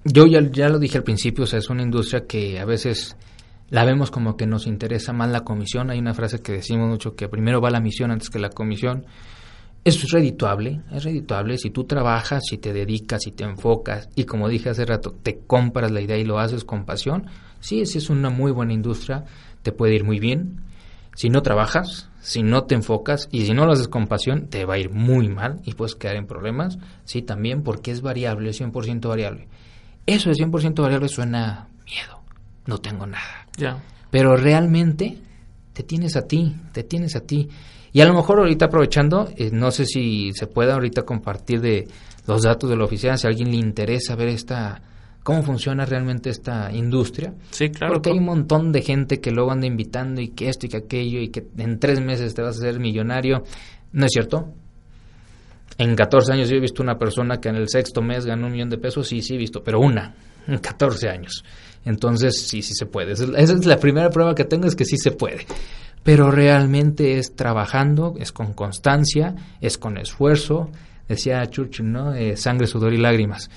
yo 0.04 0.26
ya, 0.28 0.42
ya 0.42 0.70
lo 0.70 0.80
dije 0.80 0.98
al 0.98 1.04
principio, 1.04 1.44
o 1.44 1.48
sea, 1.48 1.60
es 1.60 1.70
una 1.70 1.84
industria 1.84 2.26
que 2.28 2.60
a 2.60 2.66
veces 2.66 3.16
la 3.70 3.84
vemos 3.86 4.12
como 4.12 4.38
que 4.38 4.46
nos 4.46 4.68
interesa 4.68 5.14
más 5.14 5.30
la 5.32 5.42
comisión. 5.42 5.90
Hay 5.90 6.00
una 6.00 6.14
frase 6.14 6.40
que 6.42 6.54
decimos 6.54 6.88
mucho 6.88 7.16
que 7.16 7.28
primero 7.28 7.62
va 7.62 7.70
la 7.72 7.80
misión 7.80 8.12
antes 8.12 8.30
que 8.30 8.40
la 8.40 8.50
comisión. 8.50 9.06
Eso 9.84 10.06
es 10.08 10.12
redituable, 10.12 10.82
es 10.92 11.04
redituable 11.04 11.60
si 11.60 11.70
tú 11.70 11.84
trabajas, 11.84 12.44
si 12.50 12.58
te 12.58 12.74
dedicas, 12.74 13.22
si 13.24 13.32
te 13.32 13.44
enfocas 13.44 14.10
y 14.16 14.24
como 14.24 14.50
dije 14.50 14.70
hace 14.70 14.84
rato, 14.84 15.14
te 15.22 15.42
compras 15.46 15.92
la 15.92 16.02
idea 16.02 16.18
y 16.18 16.24
lo 16.24 16.40
haces 16.40 16.64
con 16.64 16.86
pasión, 16.86 17.28
sí, 17.60 17.86
si 17.86 17.98
es 17.98 18.10
una 18.10 18.30
muy 18.30 18.52
buena 18.52 18.74
industria, 18.74 19.26
te 19.62 19.72
puede 19.72 19.96
ir 19.96 20.04
muy 20.04 20.20
bien. 20.20 20.62
Si 21.16 21.30
no 21.30 21.42
trabajas, 21.42 22.10
si 22.20 22.44
no 22.44 22.64
te 22.64 22.76
enfocas 22.76 23.30
y 23.32 23.46
si 23.46 23.54
no 23.54 23.66
lo 23.66 23.74
haces 23.74 23.88
con 23.88 24.08
pasión, 24.08 24.48
te 24.48 24.66
va 24.66 24.76
a 24.76 24.78
ir 24.78 24.90
muy 24.90 25.30
mal 25.30 25.62
y 25.64 25.74
puedes 25.74 25.96
quedar 25.96 26.16
en 26.16 26.28
problemas. 26.28 26.78
Sí, 27.04 27.22
también 27.22 27.64
porque 27.64 27.92
es 27.92 28.02
variable, 28.02 28.50
es 28.50 28.60
100% 28.60 29.08
variable. 29.08 29.48
Eso 30.06 30.30
de 30.30 30.36
100% 30.36 30.82
variable 30.82 31.08
suena 31.08 31.68
miedo, 31.86 32.22
no 32.66 32.80
tengo 32.80 33.06
nada. 33.06 33.48
Ya. 33.58 33.82
Pero 34.12 34.36
realmente 34.36 35.18
te 35.74 35.84
tienes 35.84 36.16
a 36.16 36.24
ti, 36.24 36.56
te 36.72 36.84
tienes 36.84 37.16
a 37.16 37.22
ti. 37.22 37.50
Y 37.92 38.02
a 38.02 38.06
lo 38.06 38.14
mejor 38.14 38.40
ahorita 38.40 38.66
aprovechando, 38.66 39.30
eh, 39.38 39.52
no 39.52 39.72
sé 39.72 39.86
si 39.86 40.32
se 40.34 40.48
puede 40.48 40.72
ahorita 40.72 41.04
compartir 41.04 41.62
de 41.62 41.88
los 42.28 42.42
datos 42.42 42.70
de 42.70 42.76
la 42.76 42.86
oficina, 42.86 43.18
si 43.18 43.28
a 43.28 43.30
alguien 43.30 43.52
le 43.52 43.58
interesa 43.58 44.16
ver 44.16 44.30
esta 44.30 44.82
cómo 45.26 45.42
funciona 45.42 45.86
realmente 45.86 46.30
esta 46.30 46.72
industria. 46.72 47.34
Sí, 47.50 47.72
claro. 47.72 47.94
Porque 47.94 48.12
hay 48.12 48.20
un 48.20 48.26
montón 48.26 48.72
de 48.72 48.84
gente 48.84 49.20
que 49.20 49.32
luego 49.32 49.52
anda 49.52 49.66
invitando 49.66 50.22
y 50.22 50.28
que 50.28 50.50
esto 50.50 50.68
y 50.68 50.70
que 50.70 50.78
aquello 50.78 51.20
y 51.20 51.30
que 51.30 51.44
en 51.58 51.80
tres 51.80 52.00
meses 52.00 52.36
te 52.36 52.44
vas 52.44 52.58
a 52.58 52.60
hacer 52.60 52.80
millonario. 52.80 53.44
No 53.92 54.06
es 54.06 54.12
cierto. 54.12 54.54
En 55.80 55.96
14 55.96 56.32
años 56.32 56.48
yo 56.48 56.58
he 56.58 56.60
visto 56.60 56.84
una 56.84 57.00
persona 57.00 57.42
que 57.42 57.50
en 57.50 57.56
el 57.56 57.70
sexto 57.70 58.04
mes 58.04 58.28
ganó 58.28 58.46
un 58.46 58.54
millón 58.54 58.70
de 58.70 58.78
pesos, 58.78 59.08
sí, 59.08 59.24
sí 59.24 59.34
he 59.34 59.38
visto, 59.38 59.64
pero 59.64 59.80
una, 59.80 60.14
en 60.48 60.60
14 60.60 61.10
años. 61.10 61.44
Entonces, 61.86 62.48
sí, 62.48 62.62
sí 62.62 62.74
se 62.76 62.86
puede. 62.86 63.14
Esa 63.14 63.26
es 63.34 63.66
la 63.66 63.78
primera 63.78 64.12
prueba 64.12 64.36
que 64.36 64.46
tengo, 64.46 64.68
es 64.68 64.76
que 64.76 64.86
sí 64.86 64.98
se 64.98 65.12
puede 65.12 65.48
pero 66.06 66.30
realmente 66.30 67.18
es 67.18 67.36
trabajando, 67.36 68.14
es 68.20 68.32
con 68.32 68.54
constancia, 68.54 69.34
es 69.60 69.80
con 69.80 69.98
esfuerzo, 69.98 70.70
decía 71.10 71.44
Churchill, 71.48 71.92
¿no? 71.92 72.14
Eh, 72.14 72.38
sangre, 72.38 72.68
sudor 72.68 72.94
y 72.94 72.98
lágrimas. 72.98 73.50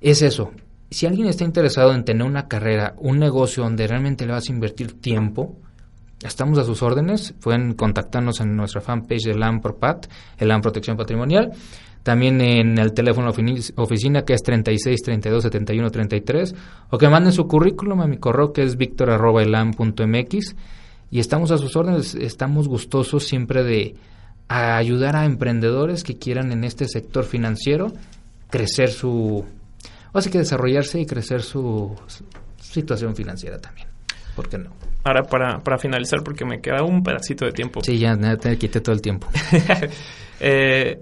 Es 0.00 0.20
eso. 0.20 0.50
Si 0.92 1.06
alguien 1.06 1.26
está 1.26 1.44
interesado 1.44 1.94
en 1.94 2.04
tener 2.04 2.26
una 2.26 2.48
carrera, 2.48 2.94
un 2.98 3.18
negocio 3.18 3.62
donde 3.62 3.86
realmente 3.86 4.26
le 4.26 4.32
vas 4.32 4.48
a 4.48 4.52
invertir 4.52 5.00
tiempo, 5.00 5.56
estamos 6.22 6.58
a 6.58 6.64
sus 6.64 6.82
órdenes. 6.82 7.32
Pueden 7.40 7.72
contactarnos 7.72 8.40
en 8.40 8.54
nuestra 8.54 8.82
fanpage 8.82 9.24
de 9.24 9.34
LAM 9.34 9.60
por 9.60 9.76
PAT, 9.76 10.06
el 10.36 10.48
LAM 10.48 10.60
Protección 10.60 10.98
Patrimonial. 10.98 11.52
También 12.02 12.42
en 12.42 12.78
el 12.78 12.92
teléfono 12.92 13.30
oficina 13.30 14.22
que 14.22 14.34
es 14.34 14.42
36 14.42 15.02
32 15.02 15.42
71 15.44 15.90
33 15.90 16.54
o 16.90 16.98
que 16.98 17.08
manden 17.08 17.32
su 17.32 17.46
currículum 17.46 18.00
a 18.00 18.06
mi 18.06 18.18
correo 18.18 18.52
que 18.52 18.62
es 18.62 18.76
victor.elam.mx 18.76 20.56
y 21.10 21.20
estamos 21.20 21.52
a 21.52 21.58
sus 21.58 21.76
órdenes, 21.76 22.16
estamos 22.16 22.66
gustosos 22.66 23.24
siempre 23.24 23.62
de 23.62 23.94
ayudar 24.48 25.14
a 25.14 25.24
emprendedores 25.24 26.02
que 26.02 26.18
quieran 26.18 26.50
en 26.50 26.64
este 26.64 26.88
sector 26.88 27.24
financiero 27.24 27.92
crecer 28.50 28.90
su, 28.90 29.46
sea 30.20 30.32
que 30.32 30.38
desarrollarse 30.38 31.00
y 31.00 31.06
crecer 31.06 31.42
su, 31.42 31.94
situación 32.58 33.14
financiera 33.16 33.58
también. 33.58 33.88
¿Por 34.36 34.48
qué 34.48 34.58
no? 34.58 34.70
Ahora, 35.04 35.22
para, 35.24 35.58
para 35.60 35.78
finalizar, 35.78 36.22
porque 36.22 36.44
me 36.44 36.60
queda 36.60 36.82
un 36.82 37.02
pedacito 37.02 37.44
de 37.44 37.52
tiempo. 37.52 37.80
Sí, 37.82 37.98
ya, 37.98 38.16
te 38.36 38.56
quité 38.56 38.80
todo 38.80 38.94
el 38.94 39.02
tiempo. 39.02 39.28
eh, 40.40 41.00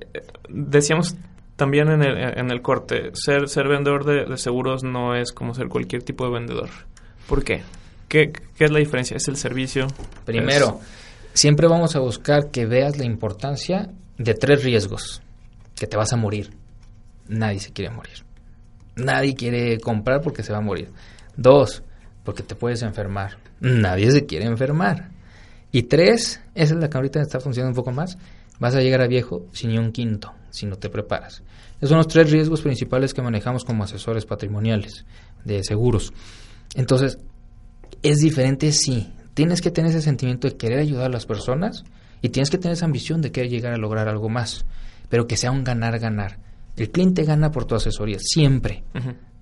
decíamos 0.48 1.16
también 1.56 1.90
en 1.90 2.02
el, 2.02 2.38
en 2.38 2.50
el 2.50 2.62
corte, 2.62 3.10
ser, 3.14 3.48
ser 3.48 3.68
vendedor 3.68 4.04
de, 4.04 4.24
de, 4.24 4.38
seguros 4.38 4.82
no 4.82 5.14
es 5.14 5.32
como 5.32 5.54
ser 5.54 5.68
cualquier 5.68 6.02
tipo 6.02 6.24
de 6.24 6.32
vendedor. 6.32 6.70
¿Por 7.28 7.44
qué? 7.44 7.62
¿Qué, 8.10 8.32
es 8.58 8.70
la 8.72 8.80
diferencia? 8.80 9.16
¿Es 9.16 9.28
el 9.28 9.36
servicio? 9.36 9.86
Primero, 10.24 10.80
siempre 11.32 11.68
vamos 11.68 11.94
a 11.94 12.00
buscar 12.00 12.50
que 12.50 12.66
veas 12.66 12.98
la 12.98 13.04
importancia 13.04 13.90
de 14.18 14.34
tres 14.34 14.64
riesgos. 14.64 15.22
Que 15.76 15.86
te 15.86 15.96
vas 15.96 16.12
a 16.12 16.16
morir. 16.16 16.50
Nadie 17.28 17.60
se 17.60 17.72
quiere 17.72 17.94
morir. 17.94 18.24
Nadie 19.04 19.34
quiere 19.34 19.78
comprar 19.80 20.20
porque 20.20 20.42
se 20.42 20.52
va 20.52 20.58
a 20.58 20.62
morir. 20.62 20.90
Dos, 21.36 21.82
porque 22.24 22.42
te 22.42 22.54
puedes 22.54 22.82
enfermar. 22.82 23.38
Nadie 23.60 24.10
se 24.10 24.26
quiere 24.26 24.46
enfermar. 24.46 25.10
Y 25.72 25.84
tres, 25.84 26.40
esa 26.54 26.74
es 26.74 26.80
la 26.80 26.88
que 26.88 26.96
ahorita 26.96 27.20
está 27.20 27.40
funcionando 27.40 27.70
un 27.70 27.84
poco 27.84 27.92
más, 27.92 28.18
vas 28.58 28.74
a 28.74 28.80
llegar 28.80 29.00
a 29.02 29.06
viejo 29.06 29.46
sin 29.52 29.70
ni 29.70 29.78
un 29.78 29.92
quinto, 29.92 30.32
si 30.50 30.66
no 30.66 30.76
te 30.76 30.88
preparas. 30.88 31.42
Esos 31.78 31.90
son 31.90 31.98
los 31.98 32.08
tres 32.08 32.30
riesgos 32.30 32.60
principales 32.60 33.14
que 33.14 33.22
manejamos 33.22 33.64
como 33.64 33.84
asesores 33.84 34.26
patrimoniales 34.26 35.06
de 35.44 35.62
seguros. 35.64 36.12
Entonces, 36.74 37.18
es 38.02 38.18
diferente, 38.18 38.72
sí. 38.72 39.12
Tienes 39.34 39.62
que 39.62 39.70
tener 39.70 39.90
ese 39.90 40.02
sentimiento 40.02 40.48
de 40.48 40.56
querer 40.56 40.80
ayudar 40.80 41.06
a 41.06 41.12
las 41.12 41.26
personas 41.26 41.84
y 42.20 42.30
tienes 42.30 42.50
que 42.50 42.58
tener 42.58 42.74
esa 42.74 42.84
ambición 42.84 43.22
de 43.22 43.32
querer 43.32 43.50
llegar 43.50 43.72
a 43.72 43.78
lograr 43.78 44.08
algo 44.08 44.28
más, 44.28 44.66
pero 45.08 45.26
que 45.26 45.36
sea 45.36 45.52
un 45.52 45.64
ganar-ganar. 45.64 46.38
El 46.76 46.90
cliente 46.90 47.24
gana 47.24 47.50
por 47.50 47.64
tu 47.64 47.74
asesoría, 47.74 48.18
siempre, 48.20 48.84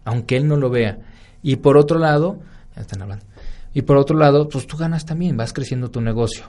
aunque 0.05 0.37
él 0.37 0.49
no 0.49 0.57
lo 0.57 0.71
vea. 0.71 0.99
Y 1.43 1.57
por 1.57 1.77
otro 1.77 1.99
lado, 1.99 2.41
ya 2.75 2.83
están 2.83 3.03
hablando, 3.03 3.25
y 3.73 3.83
por 3.83 3.97
otro 3.97 4.17
lado, 4.17 4.49
pues 4.49 4.67
tú 4.67 4.77
ganas 4.77 5.05
también, 5.05 5.37
vas 5.37 5.53
creciendo 5.53 5.91
tu 5.91 6.01
negocio. 6.01 6.47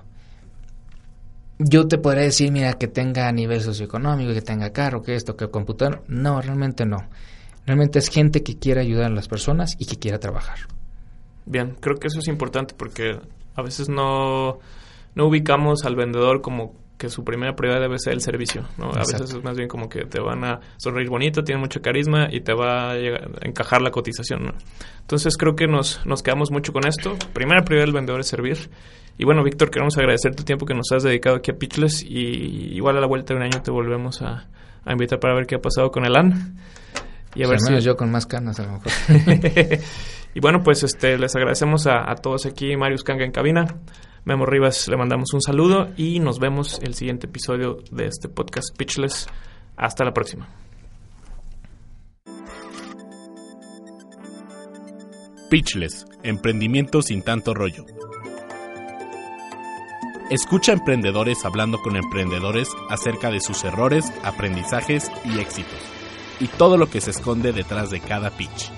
Yo 1.59 1.87
te 1.87 1.97
podría 1.97 2.23
decir, 2.23 2.51
mira, 2.51 2.73
que 2.73 2.87
tenga 2.87 3.29
nivel 3.33 3.61
socioeconómico, 3.61 4.33
que 4.33 4.41
tenga 4.41 4.71
carro, 4.71 5.01
que 5.01 5.15
esto, 5.15 5.35
que 5.35 5.49
computador. 5.49 6.03
No, 6.07 6.41
realmente 6.41 6.85
no. 6.85 7.09
Realmente 7.65 7.99
es 7.99 8.09
gente 8.09 8.43
que 8.43 8.57
quiere 8.57 8.79
ayudar 8.81 9.11
a 9.11 9.13
las 9.13 9.27
personas 9.27 9.75
y 9.77 9.85
que 9.85 9.97
quiera 9.97 10.19
trabajar. 10.19 10.57
Bien, 11.45 11.75
creo 11.79 11.97
que 11.97 12.07
eso 12.07 12.19
es 12.19 12.27
importante 12.27 12.73
porque 12.77 13.19
a 13.55 13.61
veces 13.61 13.89
no, 13.89 14.59
no 15.15 15.25
ubicamos 15.27 15.83
al 15.83 15.95
vendedor 15.95 16.41
como 16.41 16.73
que 16.99 17.09
su 17.09 17.23
primera 17.23 17.55
prioridad 17.55 17.81
debe 17.81 17.97
ser 17.97 18.13
el 18.13 18.21
servicio, 18.21 18.67
¿no? 18.77 18.91
A 18.91 18.99
veces 18.99 19.21
es 19.21 19.43
más 19.43 19.57
bien 19.57 19.67
como 19.67 19.89
que 19.89 20.05
te 20.05 20.19
van 20.19 20.43
a 20.43 20.59
sonreír 20.77 21.09
bonito, 21.09 21.43
tiene 21.43 21.59
mucho 21.59 21.81
carisma 21.81 22.27
y 22.29 22.41
te 22.41 22.53
va 22.53 22.91
a, 22.91 22.97
encajar 23.41 23.81
la 23.81 23.89
cotización, 23.89 24.43
¿no? 24.43 24.53
Entonces 25.01 25.37
creo 25.37 25.55
que 25.55 25.65
nos, 25.65 26.05
nos 26.05 26.21
quedamos 26.21 26.51
mucho 26.51 26.73
con 26.73 26.85
esto. 26.85 27.17
Primera 27.33 27.63
prioridad 27.63 27.87
del 27.87 27.95
vendedor 27.95 28.19
es 28.19 28.27
servir. 28.27 28.69
Y 29.17 29.25
bueno, 29.25 29.43
Víctor, 29.43 29.71
queremos 29.71 29.97
agradecer 29.97 30.35
tu 30.35 30.43
tiempo 30.43 30.65
que 30.65 30.75
nos 30.75 30.91
has 30.91 31.01
dedicado 31.01 31.37
aquí 31.37 31.51
a 31.51 31.55
Pitches 31.55 32.03
y 32.03 32.75
igual 32.75 32.97
a 32.97 33.01
la 33.01 33.07
vuelta 33.07 33.33
de 33.33 33.39
un 33.39 33.43
año 33.43 33.61
te 33.63 33.71
volvemos 33.71 34.21
a, 34.21 34.47
invitar 34.85 35.19
para 35.19 35.33
ver 35.33 35.47
qué 35.47 35.55
ha 35.55 35.61
pasado 35.61 35.89
con 35.91 36.05
el 36.05 36.15
AN. 36.15 36.57
Y 37.33 37.43
a 37.43 37.47
ver 37.47 37.59
si... 37.59 37.79
yo 37.79 37.95
con 37.95 38.11
más 38.11 38.25
canas 38.25 38.59
a 38.59 38.63
lo 38.63 38.73
mejor. 38.73 38.91
Y 40.33 40.41
bueno, 40.41 40.61
pues 40.63 40.83
este 40.83 41.17
les 41.17 41.35
agradecemos 41.35 41.87
a, 41.87 42.13
todos 42.15 42.45
aquí, 42.45 42.75
Marius 42.75 43.03
Kanga 43.03 43.25
en 43.25 43.31
cabina, 43.31 43.65
Memo 44.29 44.45
Rivas 44.45 44.87
le 44.87 44.95
mandamos 44.95 45.33
un 45.33 45.41
saludo 45.41 45.87
y 45.97 46.19
nos 46.19 46.37
vemos 46.37 46.79
el 46.83 46.93
siguiente 46.93 47.25
episodio 47.25 47.79
de 47.89 48.05
este 48.05 48.29
podcast 48.29 48.77
Pitchless. 48.77 49.25
Hasta 49.75 50.05
la 50.05 50.13
próxima. 50.13 50.47
Pitchless, 55.49 56.05
emprendimiento 56.21 57.01
sin 57.01 57.23
tanto 57.23 57.55
rollo. 57.55 57.87
Escucha 60.29 60.73
emprendedores 60.73 61.43
hablando 61.43 61.81
con 61.81 61.95
emprendedores 61.95 62.69
acerca 62.87 63.31
de 63.31 63.41
sus 63.41 63.63
errores, 63.63 64.13
aprendizajes 64.21 65.11
y 65.25 65.39
éxitos, 65.39 65.79
y 66.39 66.45
todo 66.49 66.77
lo 66.77 66.87
que 66.87 67.01
se 67.01 67.09
esconde 67.09 67.51
detrás 67.51 67.89
de 67.89 67.99
cada 67.99 68.29
pitch. 68.29 68.69